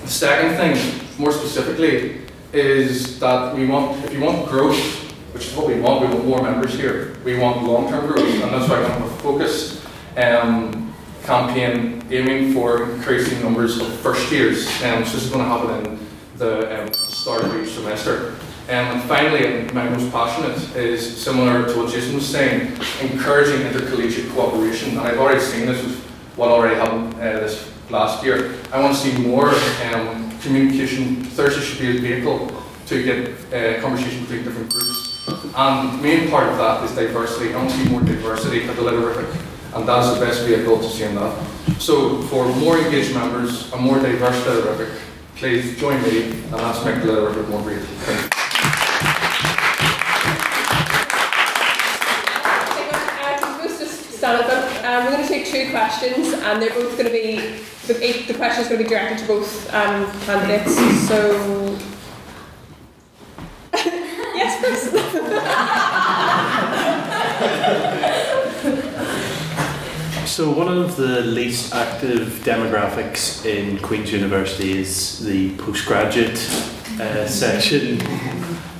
[0.00, 2.22] The second thing, more specifically,
[2.54, 4.78] is that we want, if you want growth,
[5.34, 7.18] which is what we want, we want more members here.
[7.22, 9.84] We want long-term growth, and that's why I want a focus
[10.16, 14.66] um, campaign aiming for increasing numbers of first years.
[14.82, 16.06] Um, so this is going to happen in
[16.38, 18.34] the um, start of each semester.
[18.66, 24.30] Um, and finally, my most passionate is similar to what Jason was saying, encouraging intercollegiate
[24.30, 24.92] cooperation.
[24.92, 25.98] And I've already seen this with
[26.36, 28.54] what already happened uh, this last year.
[28.72, 29.50] I want to see more
[29.92, 31.24] um, communication.
[31.24, 35.28] Thursday should be a vehicle to get uh, conversation between different groups.
[35.54, 37.52] And the main part of that is diversity.
[37.52, 39.28] I want to see more diversity at the Literific.
[39.74, 41.38] And that is the best vehicle to seeing that.
[41.78, 44.98] So for more engaged members, a more diverse Literific,
[45.36, 48.33] please join me and let's make the Literific more real.
[55.54, 57.36] Two questions, and they're both going to be
[57.86, 60.74] the, the question is going to be directed to both um, candidates.
[61.06, 61.78] So,
[64.34, 64.90] yes, please.
[70.28, 76.38] so one of the least active demographics in Queen's University is the postgraduate
[77.00, 78.00] uh, section.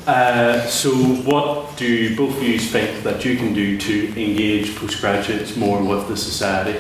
[0.06, 0.90] Uh, so,
[1.24, 6.08] what do both of you think that you can do to engage postgraduates more with
[6.08, 6.78] the society?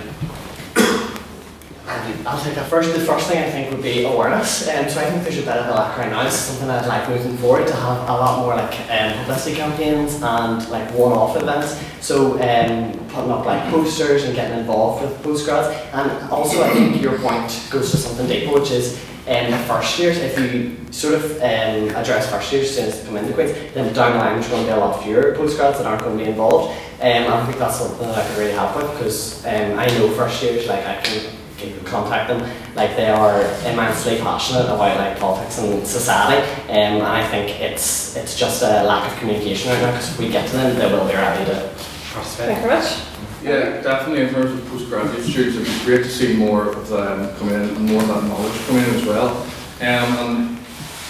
[2.26, 2.92] I'll take that first.
[2.92, 4.68] The first thing I think would be awareness.
[4.68, 6.26] Um, so I think there's a bit of a lack right now.
[6.26, 10.22] It's something I'd like moving forward to have a lot more like um, publicity campaigns
[10.22, 11.78] and like one-off events.
[12.00, 15.74] So um, putting up like posters and getting involved with postgrads.
[15.92, 19.98] And also I think your point goes to something deeper, which is um, the first
[19.98, 23.90] years, if you sort of um, address first years students that come into Queen's, then
[23.94, 26.24] down the line there's going to be a lot fewer postgrads that aren't going to
[26.24, 26.78] be involved.
[27.00, 30.10] Um, I think that's something that I can really help with because um, I know
[30.10, 32.40] first years, like I can, can contact them,
[32.76, 38.16] like they are immensely passionate about like politics and society, um, and I think it's
[38.16, 40.92] it's just a lack of communication right now because if we get to them, they
[40.92, 41.72] will be ready to
[42.12, 42.46] participate.
[42.46, 43.13] Thank you very much.
[43.44, 47.50] Yeah, definitely in terms of postgraduate students, be great to see more of them come
[47.50, 49.36] in and more of that knowledge come in as well.
[49.82, 50.58] Um, and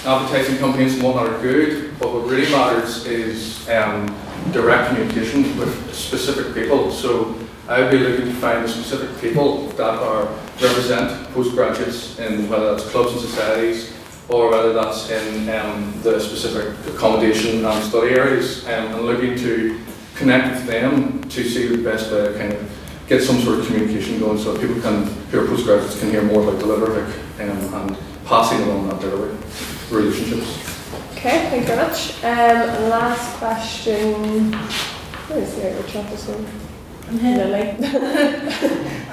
[0.04, 4.12] advertising companies and whatnot are good, but what really matters is um,
[4.50, 6.90] direct communication with specific people.
[6.90, 10.24] So I would be looking to find the specific people that are
[10.60, 13.94] represent postgraduates in whether that's clubs and societies
[14.28, 19.78] or whether that's in um, the specific accommodation and study areas um, and looking to
[20.16, 22.70] connect with them to see the best way to kind of
[23.08, 26.22] get some sort of communication going so that people can, who are postgraduates, can hear
[26.22, 29.36] more about the Literific um, and passing along that delivery
[29.90, 30.58] relationships.
[31.12, 32.22] Okay, thank you very much.
[32.24, 34.52] Um, last question.
[34.52, 36.44] Where is the outreach officer?
[37.08, 37.36] I'm here.
[37.36, 37.70] Lily.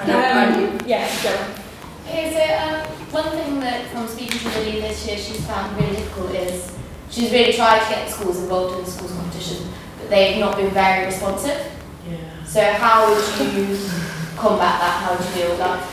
[0.00, 1.62] um, yes, Gemma.
[2.06, 5.96] Okay, so um, one thing that from speaking to Lily this year she's found really
[5.96, 6.74] difficult is
[7.10, 9.68] she's really tried to get schools involved in the schools competition,
[10.02, 11.70] but they've not been very responsive.
[12.08, 12.44] Yeah.
[12.44, 13.78] So how would you
[14.36, 15.02] combat that?
[15.02, 15.88] How would you deal with that?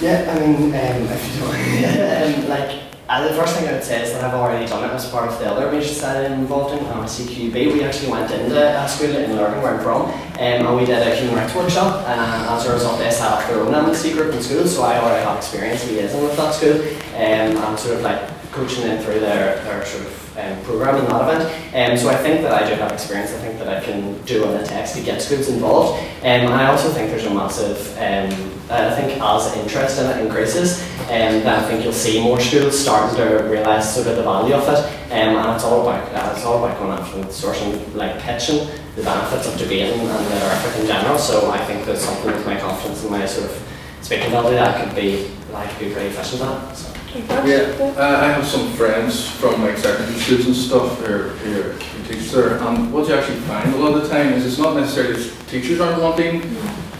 [0.00, 3.84] Yeah, I mean, um, if you don't, um, like, uh, the first thing I would
[3.84, 6.40] say is that I've already done it as part of the other major society I'm
[6.40, 7.72] involved in, um, CQB.
[7.72, 11.06] We actually went into a school in Lurgan, where I'm from, um, and we did
[11.06, 14.34] a human rights workshop, and as a result they set up their own amnesty group
[14.34, 16.80] in school, so I already have experience liaising with that school,
[17.14, 21.04] um, and sort of like coaching them through their, their sort of um, program in
[21.06, 21.92] that event.
[21.92, 23.32] Um, so I think that I do have experience.
[23.32, 26.00] I think that I can do on the text to get schools involved.
[26.20, 28.32] Um, and I also think there's a massive, um,
[28.70, 32.78] I think as interest in it increases, um, then I think you'll see more schools
[32.78, 34.96] starting to realise sort of the value of it.
[35.12, 38.18] Um, and it's all about uh, it's all about going after the source and like
[38.20, 41.18] pitching the benefits of debating and the in general.
[41.18, 43.62] So I think there's something with my confidence and my sort of
[44.00, 46.76] speaking ability that could be like be pretty efficient at.
[46.76, 46.95] So.
[47.14, 51.72] Yeah, uh, I have some friends from like secondary schools and stuff who who
[52.08, 54.76] teach there, and what you actually find a lot of the time is it's not
[54.76, 56.42] necessarily that teachers aren't wanting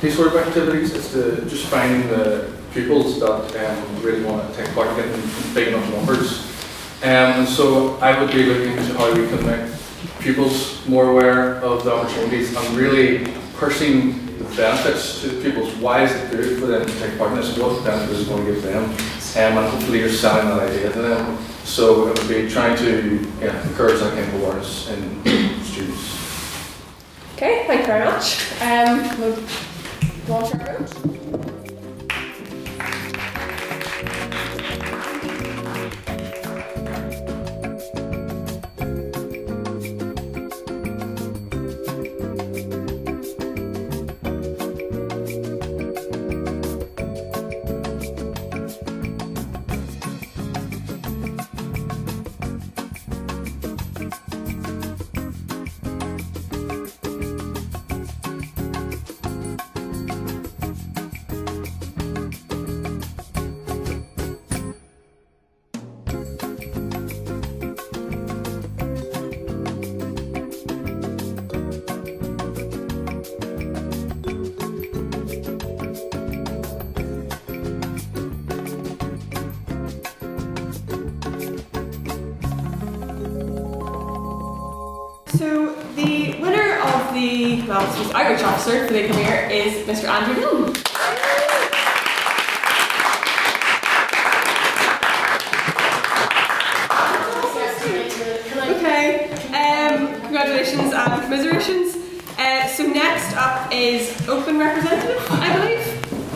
[0.01, 4.57] these sort of activities, it's the, just finding the pupils that um, really want to
[4.57, 6.41] take part in getting big enough numbers.
[7.03, 9.71] Um, and so I would be looking into how we can make
[10.21, 15.75] pupils more aware of the opportunities and really pushing the benefits to the pupils.
[15.77, 17.57] Why is it good for them to take part in this?
[17.59, 19.16] What benefit is it going to give them?
[19.37, 21.39] Um, and hopefully you're selling that idea to them.
[21.65, 25.23] So it would be trying to yeah, encourage that kind of awareness in
[25.63, 26.17] students.
[27.35, 28.51] Okay, thank you very much.
[28.63, 29.39] Um, we'll
[30.27, 31.16] launch our.
[85.37, 90.09] So the winner of the well, this Irish officer for the here is Mr.
[90.09, 90.73] Andrew Hill.
[97.97, 99.31] Okay.
[99.53, 101.97] Um, congratulations and commiserations.
[102.39, 105.85] Uh, so next up is open representative, I believe.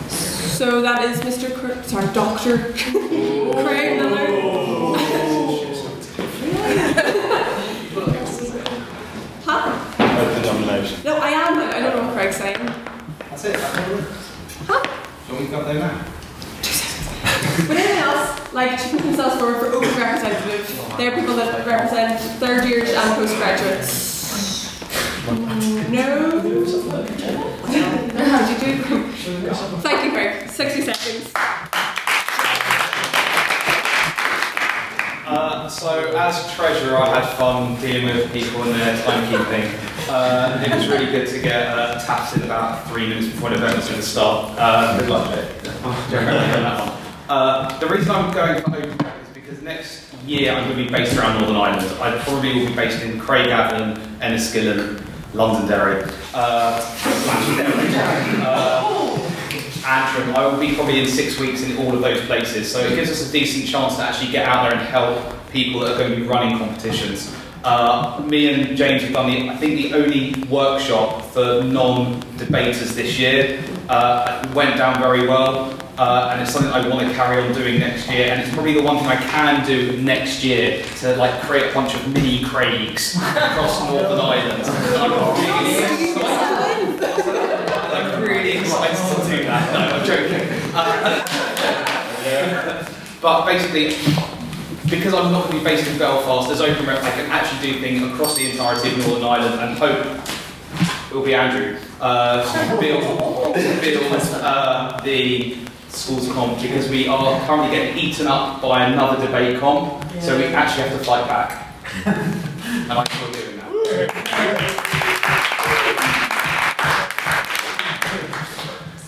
[0.09, 1.53] So that is Mr.
[1.55, 4.27] Cr- sorry, Doctor Craig Miller.
[9.45, 9.95] huh?
[9.99, 11.03] Open nomination.
[11.03, 11.59] No, I am.
[11.59, 12.57] I don't know what Craig's saying.
[13.29, 13.55] That's it.
[13.59, 14.83] Huh?
[15.27, 16.05] So we've got there now.
[17.67, 20.67] Would anyone else like to put themselves forward for open representative?
[20.97, 24.09] They're people that represent third years and postgraduates.
[25.27, 26.41] No?
[26.41, 26.67] Did
[28.61, 29.03] you do?
[29.81, 30.49] Thank you, Craig.
[30.49, 31.31] 60 seconds.
[35.25, 37.21] Uh, so as treasurer, I
[37.79, 40.09] dealing with people and their timekeeping.
[40.09, 43.55] Uh, it was really good to get uh, tapped in about three minutes before the
[43.55, 44.53] event was going to start.
[44.57, 45.29] Uh, good luck,
[45.83, 47.01] one.
[47.29, 50.89] Uh, the reason I'm going for open is because next year I'm going to be
[50.89, 51.87] based around Northern Ireland.
[52.01, 55.01] I probably will be based in Craigavon, Enniskillen,
[55.33, 56.03] Londonderry,
[56.33, 56.81] uh,
[58.43, 59.31] uh,
[59.87, 60.35] Antrim.
[60.35, 63.09] I will be probably in six weeks in all of those places, so it gives
[63.09, 65.19] us a decent chance to actually get out there and help
[65.51, 67.33] people that are going to be running competitions.
[67.63, 73.19] Uh, me and James have done the, I think the only workshop for non-debaters this
[73.19, 73.63] year.
[73.87, 77.53] Uh, it went down very well, uh, and it's something I want to carry on
[77.53, 78.31] doing next year.
[78.31, 81.73] And it's probably the one thing I can do next year to like create a
[81.73, 84.63] bunch of mini Craigs across Northern Ireland.
[85.03, 87.03] I'm really excited.
[87.93, 89.73] I'm really excited to do that.
[89.73, 90.47] No, I'm joking.
[90.73, 91.27] Uh,
[93.21, 93.95] but basically,
[94.91, 97.71] because I'm not going to be based in Belfast, as open rep, I can actually
[97.71, 100.05] do things across the entirety of Northern Ireland and hope
[101.09, 103.01] it will be Andrew uh, to build,
[103.55, 109.25] to build uh, the schools comp because we are currently getting eaten up by another
[109.25, 111.73] debate comp, so we actually have to fight back.
[112.05, 113.69] and I'm still doing that.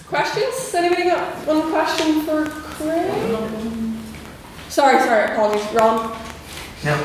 [0.07, 0.55] Questions?
[0.55, 3.92] Has anybody got one question for Craig?
[4.74, 5.71] Sorry, sorry, apologies.
[5.74, 6.09] Ron.
[6.84, 6.95] No.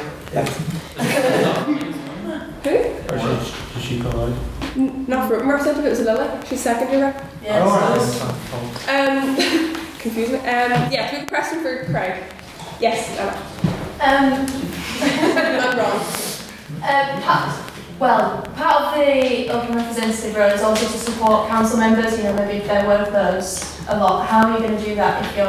[2.64, 2.72] Who?
[2.72, 4.32] Did she come out?
[4.74, 6.42] N- Not for representative, it was Lila.
[6.48, 7.22] She's second year rep.
[7.42, 8.22] Yes.
[8.88, 9.36] Um,
[9.98, 10.36] confuse me.
[10.36, 10.44] Um,
[10.90, 12.22] yeah, do you have a question for Craig?
[12.80, 13.34] Yes, Lila.
[14.00, 14.46] Um,
[15.60, 16.00] I'm wrong.
[16.82, 22.16] uh, part, well, part of the open representative role is also to support council members,
[22.16, 24.26] you know, maybe if they're workers a lot.
[24.26, 25.46] How are you going to do that if you're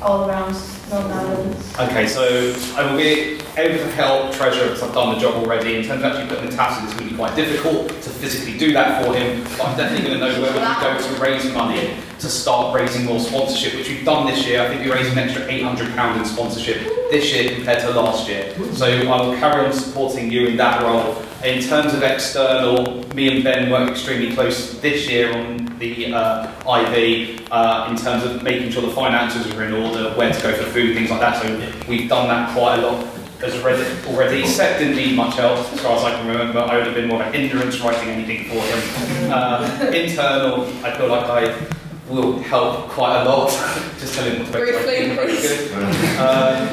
[0.00, 0.77] all around Northern Ireland?
[0.90, 5.76] Okay, so I will be able to help Treasure because I've done the job already.
[5.76, 8.56] In terms of actually putting the tasks, it's going to be quite difficult to physically
[8.56, 9.44] do that for him.
[9.58, 12.74] But I'm definitely going to know where we can go to raise money to start
[12.74, 14.62] raising more sponsorship, which we've done this year.
[14.62, 16.78] I think we raised an extra £800 in sponsorship
[17.10, 18.54] this year compared to last year.
[18.72, 21.22] So I will carry on supporting you in that role.
[21.44, 26.80] In terms of external, me and Ben work extremely close this year on the uh,
[26.80, 30.54] IV uh, in terms of making sure the finances are in order, where to go
[30.54, 31.42] for food, things like that.
[31.42, 33.06] So we've done that quite a lot
[33.42, 33.84] as already.
[34.08, 34.46] already.
[34.46, 36.60] Seth didn't need much help, as far as I can remember.
[36.60, 39.28] I would have been more of a hindrance writing anything for him.
[39.28, 41.68] Uh, internal, I feel like I
[42.08, 43.50] will help quite a lot.
[43.98, 45.72] Just tell him to make Briefly, please.
[46.18, 46.66] Um,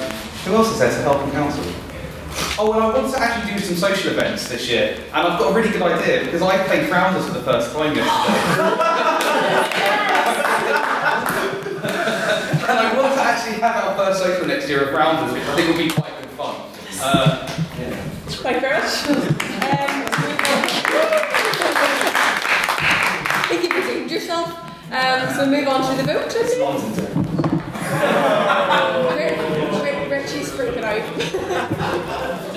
[0.45, 1.84] who else is there to help in council?
[2.57, 5.51] Oh, and I want to actually do some social events this year, and I've got
[5.51, 8.05] a really good idea because I played Rounders for the first time yesterday.
[12.67, 15.55] and I want to actually have our first social next year of Rounders, which I
[15.55, 16.55] think will be quite good fun.
[17.01, 17.47] Uh,
[17.79, 17.95] yeah.
[18.41, 18.93] Thank you very much.
[23.47, 24.49] Thank you for redeemed yourself.
[24.91, 26.59] Um, so move on to the vote, Lizzie.
[29.15, 29.64] Ri-
[30.65, 32.51] Ri-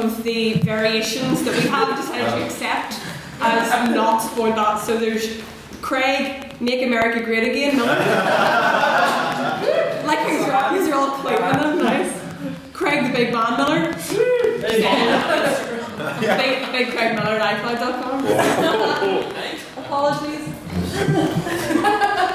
[0.00, 2.98] some of the variations that we have decided to accept
[3.40, 4.80] as not spoiled that.
[4.80, 5.40] So there's
[5.82, 7.76] Craig, Make America Great Again.
[7.76, 7.86] Miller.
[10.06, 11.18] like these are, all- these are all
[11.76, 12.10] nice.
[12.72, 13.92] Craig the Big Man Miller.
[16.20, 18.24] big, big Craig Miller at iCloud.com.
[19.84, 20.48] Apologies.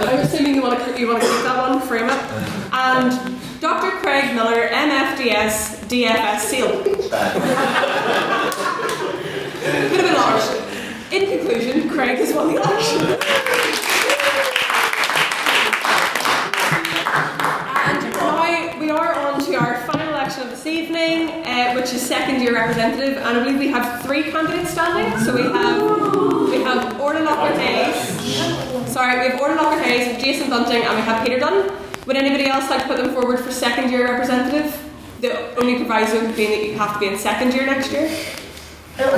[0.08, 2.22] I'm assuming you want to you want to keep that one, frame it.
[2.72, 3.36] And
[3.66, 3.98] Dr.
[3.98, 6.84] Craig Miller, MFDS, DFS seal.
[6.84, 6.96] Bit
[10.00, 10.46] of a large.
[11.12, 13.02] In conclusion, Craig has won the election.
[17.86, 22.02] And now we are on to our final election of this evening, uh, which is
[22.02, 25.18] second year representative, and I believe we have three candidates standing.
[25.24, 25.82] So we have
[26.50, 28.92] we have Orla Lockwood Hayes.
[28.92, 29.84] Sorry, we have Orla Lockwood
[30.46, 31.72] Hayes, Bunting, and we have Peter Dunn.
[32.06, 34.80] Would anybody else like to put them forward for second year representative?
[35.22, 38.06] The only proviso being that you have to be in second year next year.
[39.00, 39.18] Uh,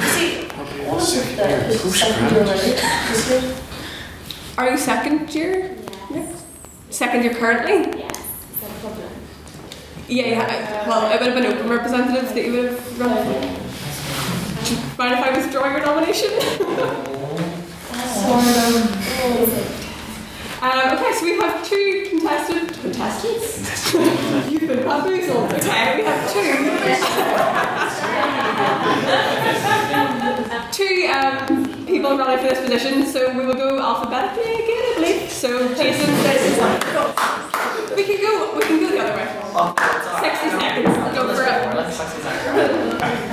[0.14, 0.44] see,
[0.86, 3.56] one of the who's second year already this year.
[4.58, 5.76] Are you second year?
[6.10, 6.44] Yes.
[6.90, 7.98] Second year currently?
[7.98, 8.18] Yes.
[10.08, 10.88] Yeah, yeah.
[10.88, 13.62] Well, it would have been open representatives that you would have run for.
[14.98, 17.18] Mind if I withdraw your nomination?
[21.22, 23.94] We have two contested contestants.
[24.50, 25.52] You've been bamboozled.
[25.52, 26.50] Okay, we have two.
[30.72, 35.30] two um, people running for this position, so we will go alphabetically again, I believe.
[35.30, 36.10] So Jason,
[37.94, 38.54] we can go.
[38.56, 39.28] We can go the other way.
[40.20, 40.96] Sixty seconds.
[41.14, 41.50] Go for it.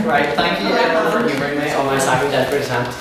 [0.06, 0.70] Right, thank you
[1.12, 2.94] for humouring me on my desperate attempt.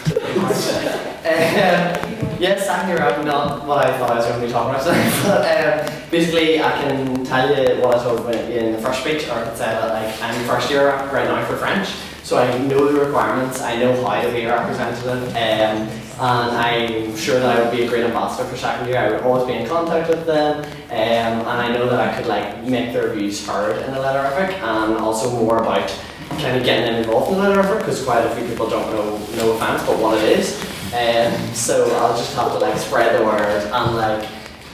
[2.39, 4.85] yes, second year I'm not what I thought I was going to be talking about.
[4.85, 9.29] Today, but um, basically I can tell you what I told in the first speech,
[9.29, 11.89] or I could say that like I'm first year right now for French,
[12.23, 15.89] so I know the requirements, I know how to be a representative, um,
[16.21, 18.99] and I'm sure that I would be a great ambassador for second year.
[18.99, 22.27] I would always be in contact with them, um, and I know that I could
[22.27, 25.89] like make their views heard in the Literific, and also more about
[26.41, 29.19] kind of getting them involved in the Literific because quite a few people don't know,
[29.37, 30.68] no offense, but what it is.
[30.89, 34.29] Um, so I'll just have to like spread the word and like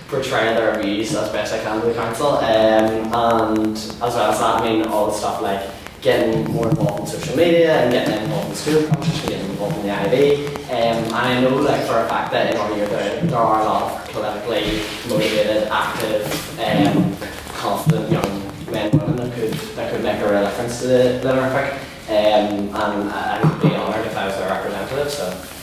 [0.07, 2.39] portray their views as best I can to the council.
[2.39, 5.69] Um, and as well as that, I mean all the stuff like
[6.03, 9.87] getting more involved in social media and getting involved in school competition, getting involved in
[9.87, 10.55] the IV.
[10.67, 13.63] Um, and I know like for a fact that in our year there, there are
[13.63, 17.17] a lot of politically motivated, active, um,
[17.57, 21.21] confident young men and women that could that could make a real difference to the
[21.25, 21.73] Literific.
[22.07, 25.11] Um, and I, I would be honoured if I was their representative.
[25.11, 25.54] So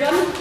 [0.00, 0.34] Dunn.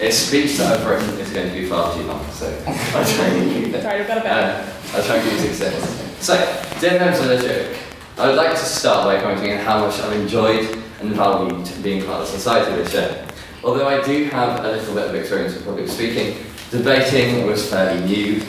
[0.00, 3.26] A speech that I've written is going to be far too long, so I'll try
[3.26, 3.82] and keep it.
[3.82, 4.28] Sorry, I've got a.
[4.28, 5.82] Uh, I'll try and keep it.
[6.18, 6.34] So,
[6.80, 7.76] dear members of the joke,
[8.16, 12.06] I would like to start by commenting on how much I've enjoyed and valued being
[12.06, 13.26] part of the society this year.
[13.62, 16.38] Although I do have a little bit of experience with public speaking,
[16.70, 18.42] debating was fairly new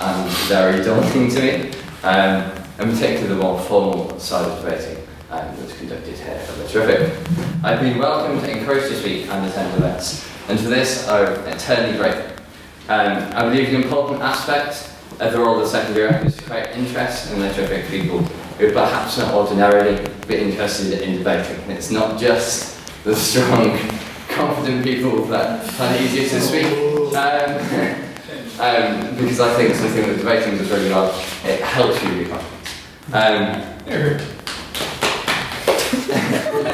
[0.00, 1.72] and very daunting to me.
[2.02, 4.99] Um, in particular the more formal side of debating
[5.30, 7.16] um, that's conducted here at the Terrific.
[7.62, 12.44] I've been welcomed, encouraged to speak and attend events, and for this I'm eternally grateful.
[12.88, 16.42] Um, I believe the important aspect of the role of the secondary rep is to
[16.42, 18.18] create interest in the terrific people
[18.58, 21.58] who perhaps not ordinarily be interested in debating.
[21.70, 23.78] It's not just the strong,
[24.28, 26.66] confident people that find it easier to speak.
[27.14, 28.00] Um,
[28.60, 31.10] um, because I think something that debating does really well,
[31.44, 32.50] it helps you be confident.
[33.12, 33.70] Um,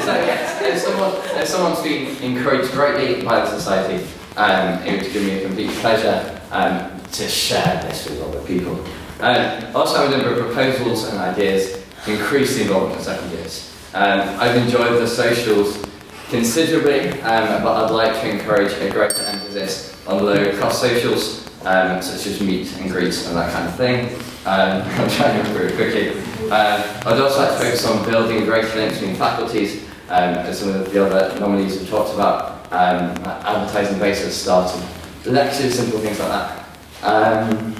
[0.07, 4.05] if, someone, if someone's been encouraged greatly by the society,
[4.35, 8.73] um, it would give me a complete pleasure um, to share this with other people.
[9.19, 13.31] Um, also, have a number of proposals and ideas to increase the involvement of second
[13.31, 13.73] years.
[13.93, 15.83] Um, I've enjoyed the socials
[16.29, 22.01] considerably, um, but I'd like to encourage a greater emphasis on low cost socials, um,
[22.01, 24.09] such as meet and greets and that kind of thing.
[24.47, 26.09] I'm trying to improve quickly.
[26.47, 30.69] Um, I'd also like to focus on building greater links between faculties, um, as some
[30.69, 34.81] of the other nominees have talked about, um, advertising basis starting
[35.25, 36.67] lectures, simple things like that.
[37.03, 37.75] Um,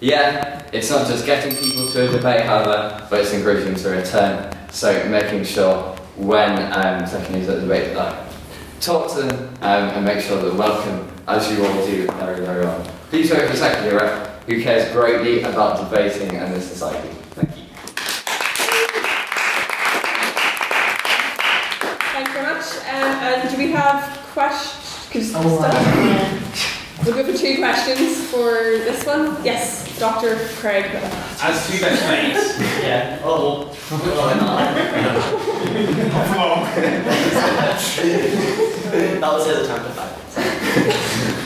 [0.00, 3.90] yeah, it's not just getting people to a debate, however, but it's encouraging them to
[3.90, 4.56] return.
[4.70, 8.14] So making sure when um, second years at the debate, like,
[8.80, 12.64] talk to them um, and make sure they're welcome, as you all do very, very
[12.64, 12.92] well.
[13.10, 17.16] Please vote for year rep, who cares greatly about debating and the society.
[22.16, 22.34] Thank you.
[22.34, 22.66] Very much.
[22.76, 22.84] Um,
[23.28, 24.02] and do we have
[24.32, 25.32] questions?
[25.36, 25.60] Oh,
[27.04, 29.44] We'll go for two questions for this one.
[29.44, 30.36] Yes, Dr.
[30.56, 30.86] Craig.
[31.42, 32.58] As two best mates.
[32.86, 33.20] Yeah.
[33.22, 33.64] Oh.
[39.20, 40.12] that was his attempt at that.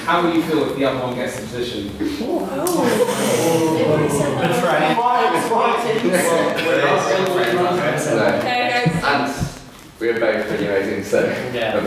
[0.05, 1.91] How will you feel if the other one gets the position?
[2.21, 2.47] Oh.
[8.39, 9.05] Okay, guys.
[9.05, 9.50] And
[10.01, 11.25] we're both pretty amazing, so.
[11.53, 11.79] Yeah,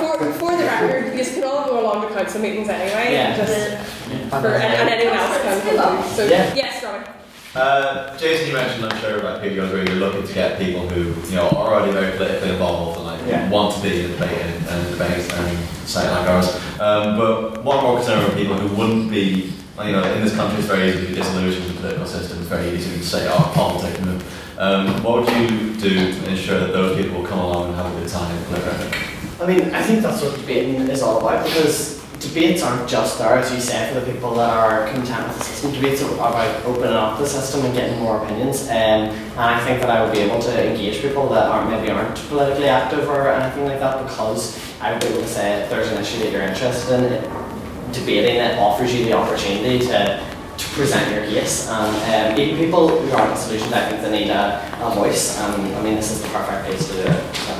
[0.00, 3.12] For, for the record, you can all go along to council meetings anyway.
[3.12, 3.36] Yeah.
[3.36, 6.14] Just for, and, and anyone else can come too.
[6.14, 6.54] So, Yeah.
[6.54, 7.06] yes, Robin.
[7.54, 11.14] Uh, Jason, you mentioned, I'm sure, about people where you're looking to get people who,
[11.28, 13.48] you know, are already very politically involved and like Yeah.
[13.50, 15.58] want to be in a debate and, and debate and
[15.88, 16.54] site like ours.
[16.80, 19.52] Um, but one more concern with people who wouldn't be,
[19.84, 22.38] you know, in this country it's very easy to be disillusioned with the political system.
[22.38, 23.98] It's very easy to say, oh, politics.
[23.98, 24.18] you know.
[24.60, 27.98] Um, what would you do to ensure that those people come along and have a
[27.98, 32.62] good time in I mean, I think that's what debating is all about because debates
[32.62, 35.72] aren't just there, as you say, for the people that are content with the system.
[35.72, 38.64] Debates are about opening up the system and getting more opinions.
[38.68, 41.90] Um, and I think that I would be able to engage people that aren't maybe
[41.90, 45.70] aren't politically active or anything like that because I would be able to say if
[45.70, 50.29] there's an issue that you're interested in, debating it offers you the opportunity to
[50.72, 51.68] present your case.
[51.68, 55.38] And um, even people who aren't disillusioned, I think they need a, a voice.
[55.38, 57.36] And I mean, this is the perfect place to do it.
[57.36, 57.54] So.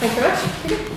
[0.00, 0.92] Thanks very much.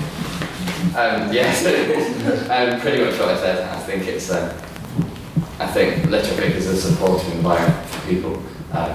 [0.96, 1.66] Um, yes,
[2.50, 3.68] um, pretty much what I said.
[3.68, 4.50] I think it's, um,
[5.60, 8.42] I think Literific is a supportive environment for people
[8.72, 8.92] um,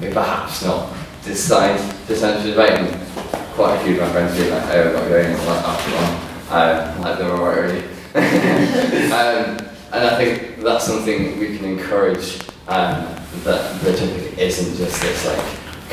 [0.00, 0.92] who perhaps not
[1.22, 2.98] decide to enter debating.
[3.54, 6.14] Quite a few of my friends feel like, oh, I'm not going like after one,
[6.50, 7.82] um, like they're alright already.
[9.12, 13.06] um, and I think that's something we can encourage um,
[13.44, 15.46] that Literific isn't just this like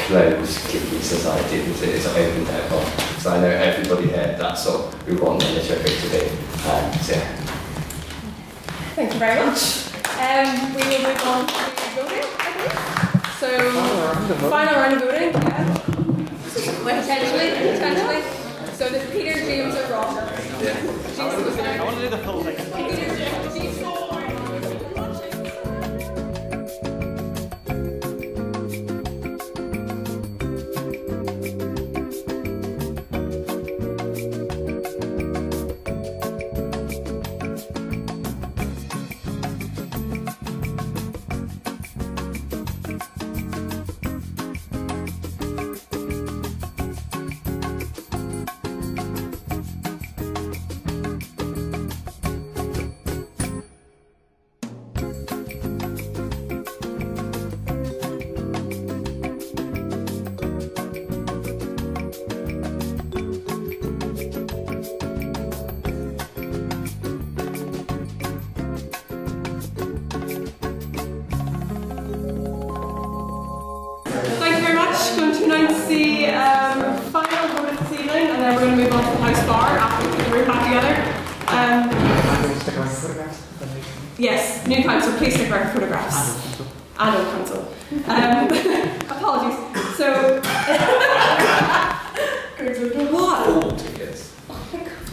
[0.07, 3.19] closed, cliquey society, because it is open to everyone.
[3.19, 6.25] So I know everybody here, that's what we want the Literific to be.
[6.67, 7.35] Um, so yeah.
[8.95, 9.85] Thank you very much.
[10.17, 13.27] Um, we will move on to the voting, I think.
[13.37, 13.49] So,
[14.49, 15.77] final round of voting, yeah.
[16.83, 18.21] Potentially, potentially.
[18.73, 20.15] So there's Peter, James, or Ross.
[20.63, 21.01] Yeah.
[21.19, 23.40] I want to do the full thing.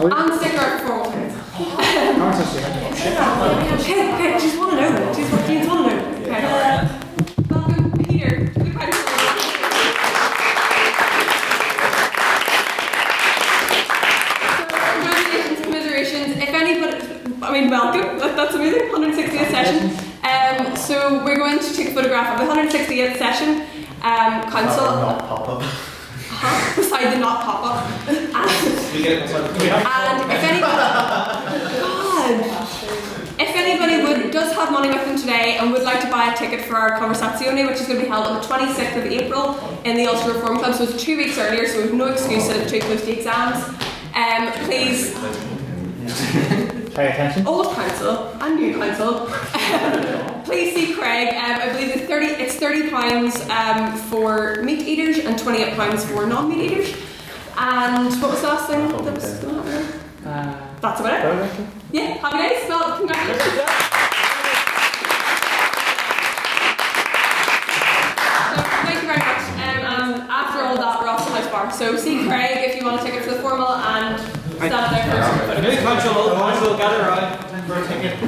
[0.01, 2.19] And stick around for formal tickets.
[3.83, 5.13] Okay, okay, just want to know.
[5.13, 6.03] Just want, just want to know.
[6.23, 6.43] Okay.
[7.51, 10.19] Welcome, Peter, to the council.
[14.29, 16.37] Congratulations, commiserations.
[16.37, 16.99] If anybody,
[17.43, 18.19] I mean, welcome.
[18.19, 18.89] That, that's amazing.
[18.91, 19.91] 160th session.
[20.25, 23.63] Um, so we're going to take a photograph of the 160th session.
[24.03, 24.85] Um, council.
[24.85, 25.63] Not pop up.
[26.31, 26.77] Huh?
[26.77, 28.09] Beside the not pop up.
[28.09, 28.29] And,
[28.95, 29.31] We get it.
[29.31, 30.79] and if anybody,
[31.81, 32.41] God,
[33.41, 36.37] if anybody would does have money with them today and would like to buy a
[36.37, 36.77] ticket for
[37.57, 40.59] which is going to be held on the 26th of April in the Ulster Reform
[40.59, 43.65] Club, so it's two weeks earlier, so we've no excuse to take to exams.
[44.15, 45.15] Um, please,
[46.95, 47.47] Pay attention.
[47.47, 49.27] old council and new council,
[50.45, 51.29] please see Craig.
[51.29, 52.27] Um, I believe it's 30.
[52.27, 56.95] It's 30 pounds um, for meat eaters and 28 pounds for non-meat eaters.
[57.57, 60.81] And what was the last thing that was going to happen?
[60.83, 61.67] That's about it.
[61.93, 62.69] Yeah, happy days.
[62.69, 63.53] Well, congratulations.
[63.53, 63.65] So,
[68.85, 69.43] Thank you very much.
[69.59, 70.99] Um, and after all that,
[71.69, 71.97] we're off to House Bar.
[71.97, 74.19] So see Craig if you want to take it for the formal and
[74.57, 78.19] stand there for New council, old council, gather around for a ticket.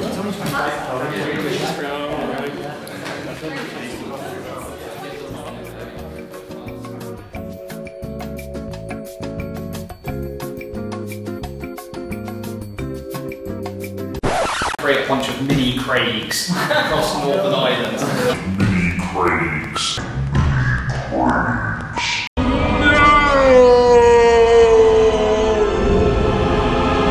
[14.79, 18.59] Create a bunch of mini Craigs across Northern Ireland.
[18.59, 20.01] Mini Craigs.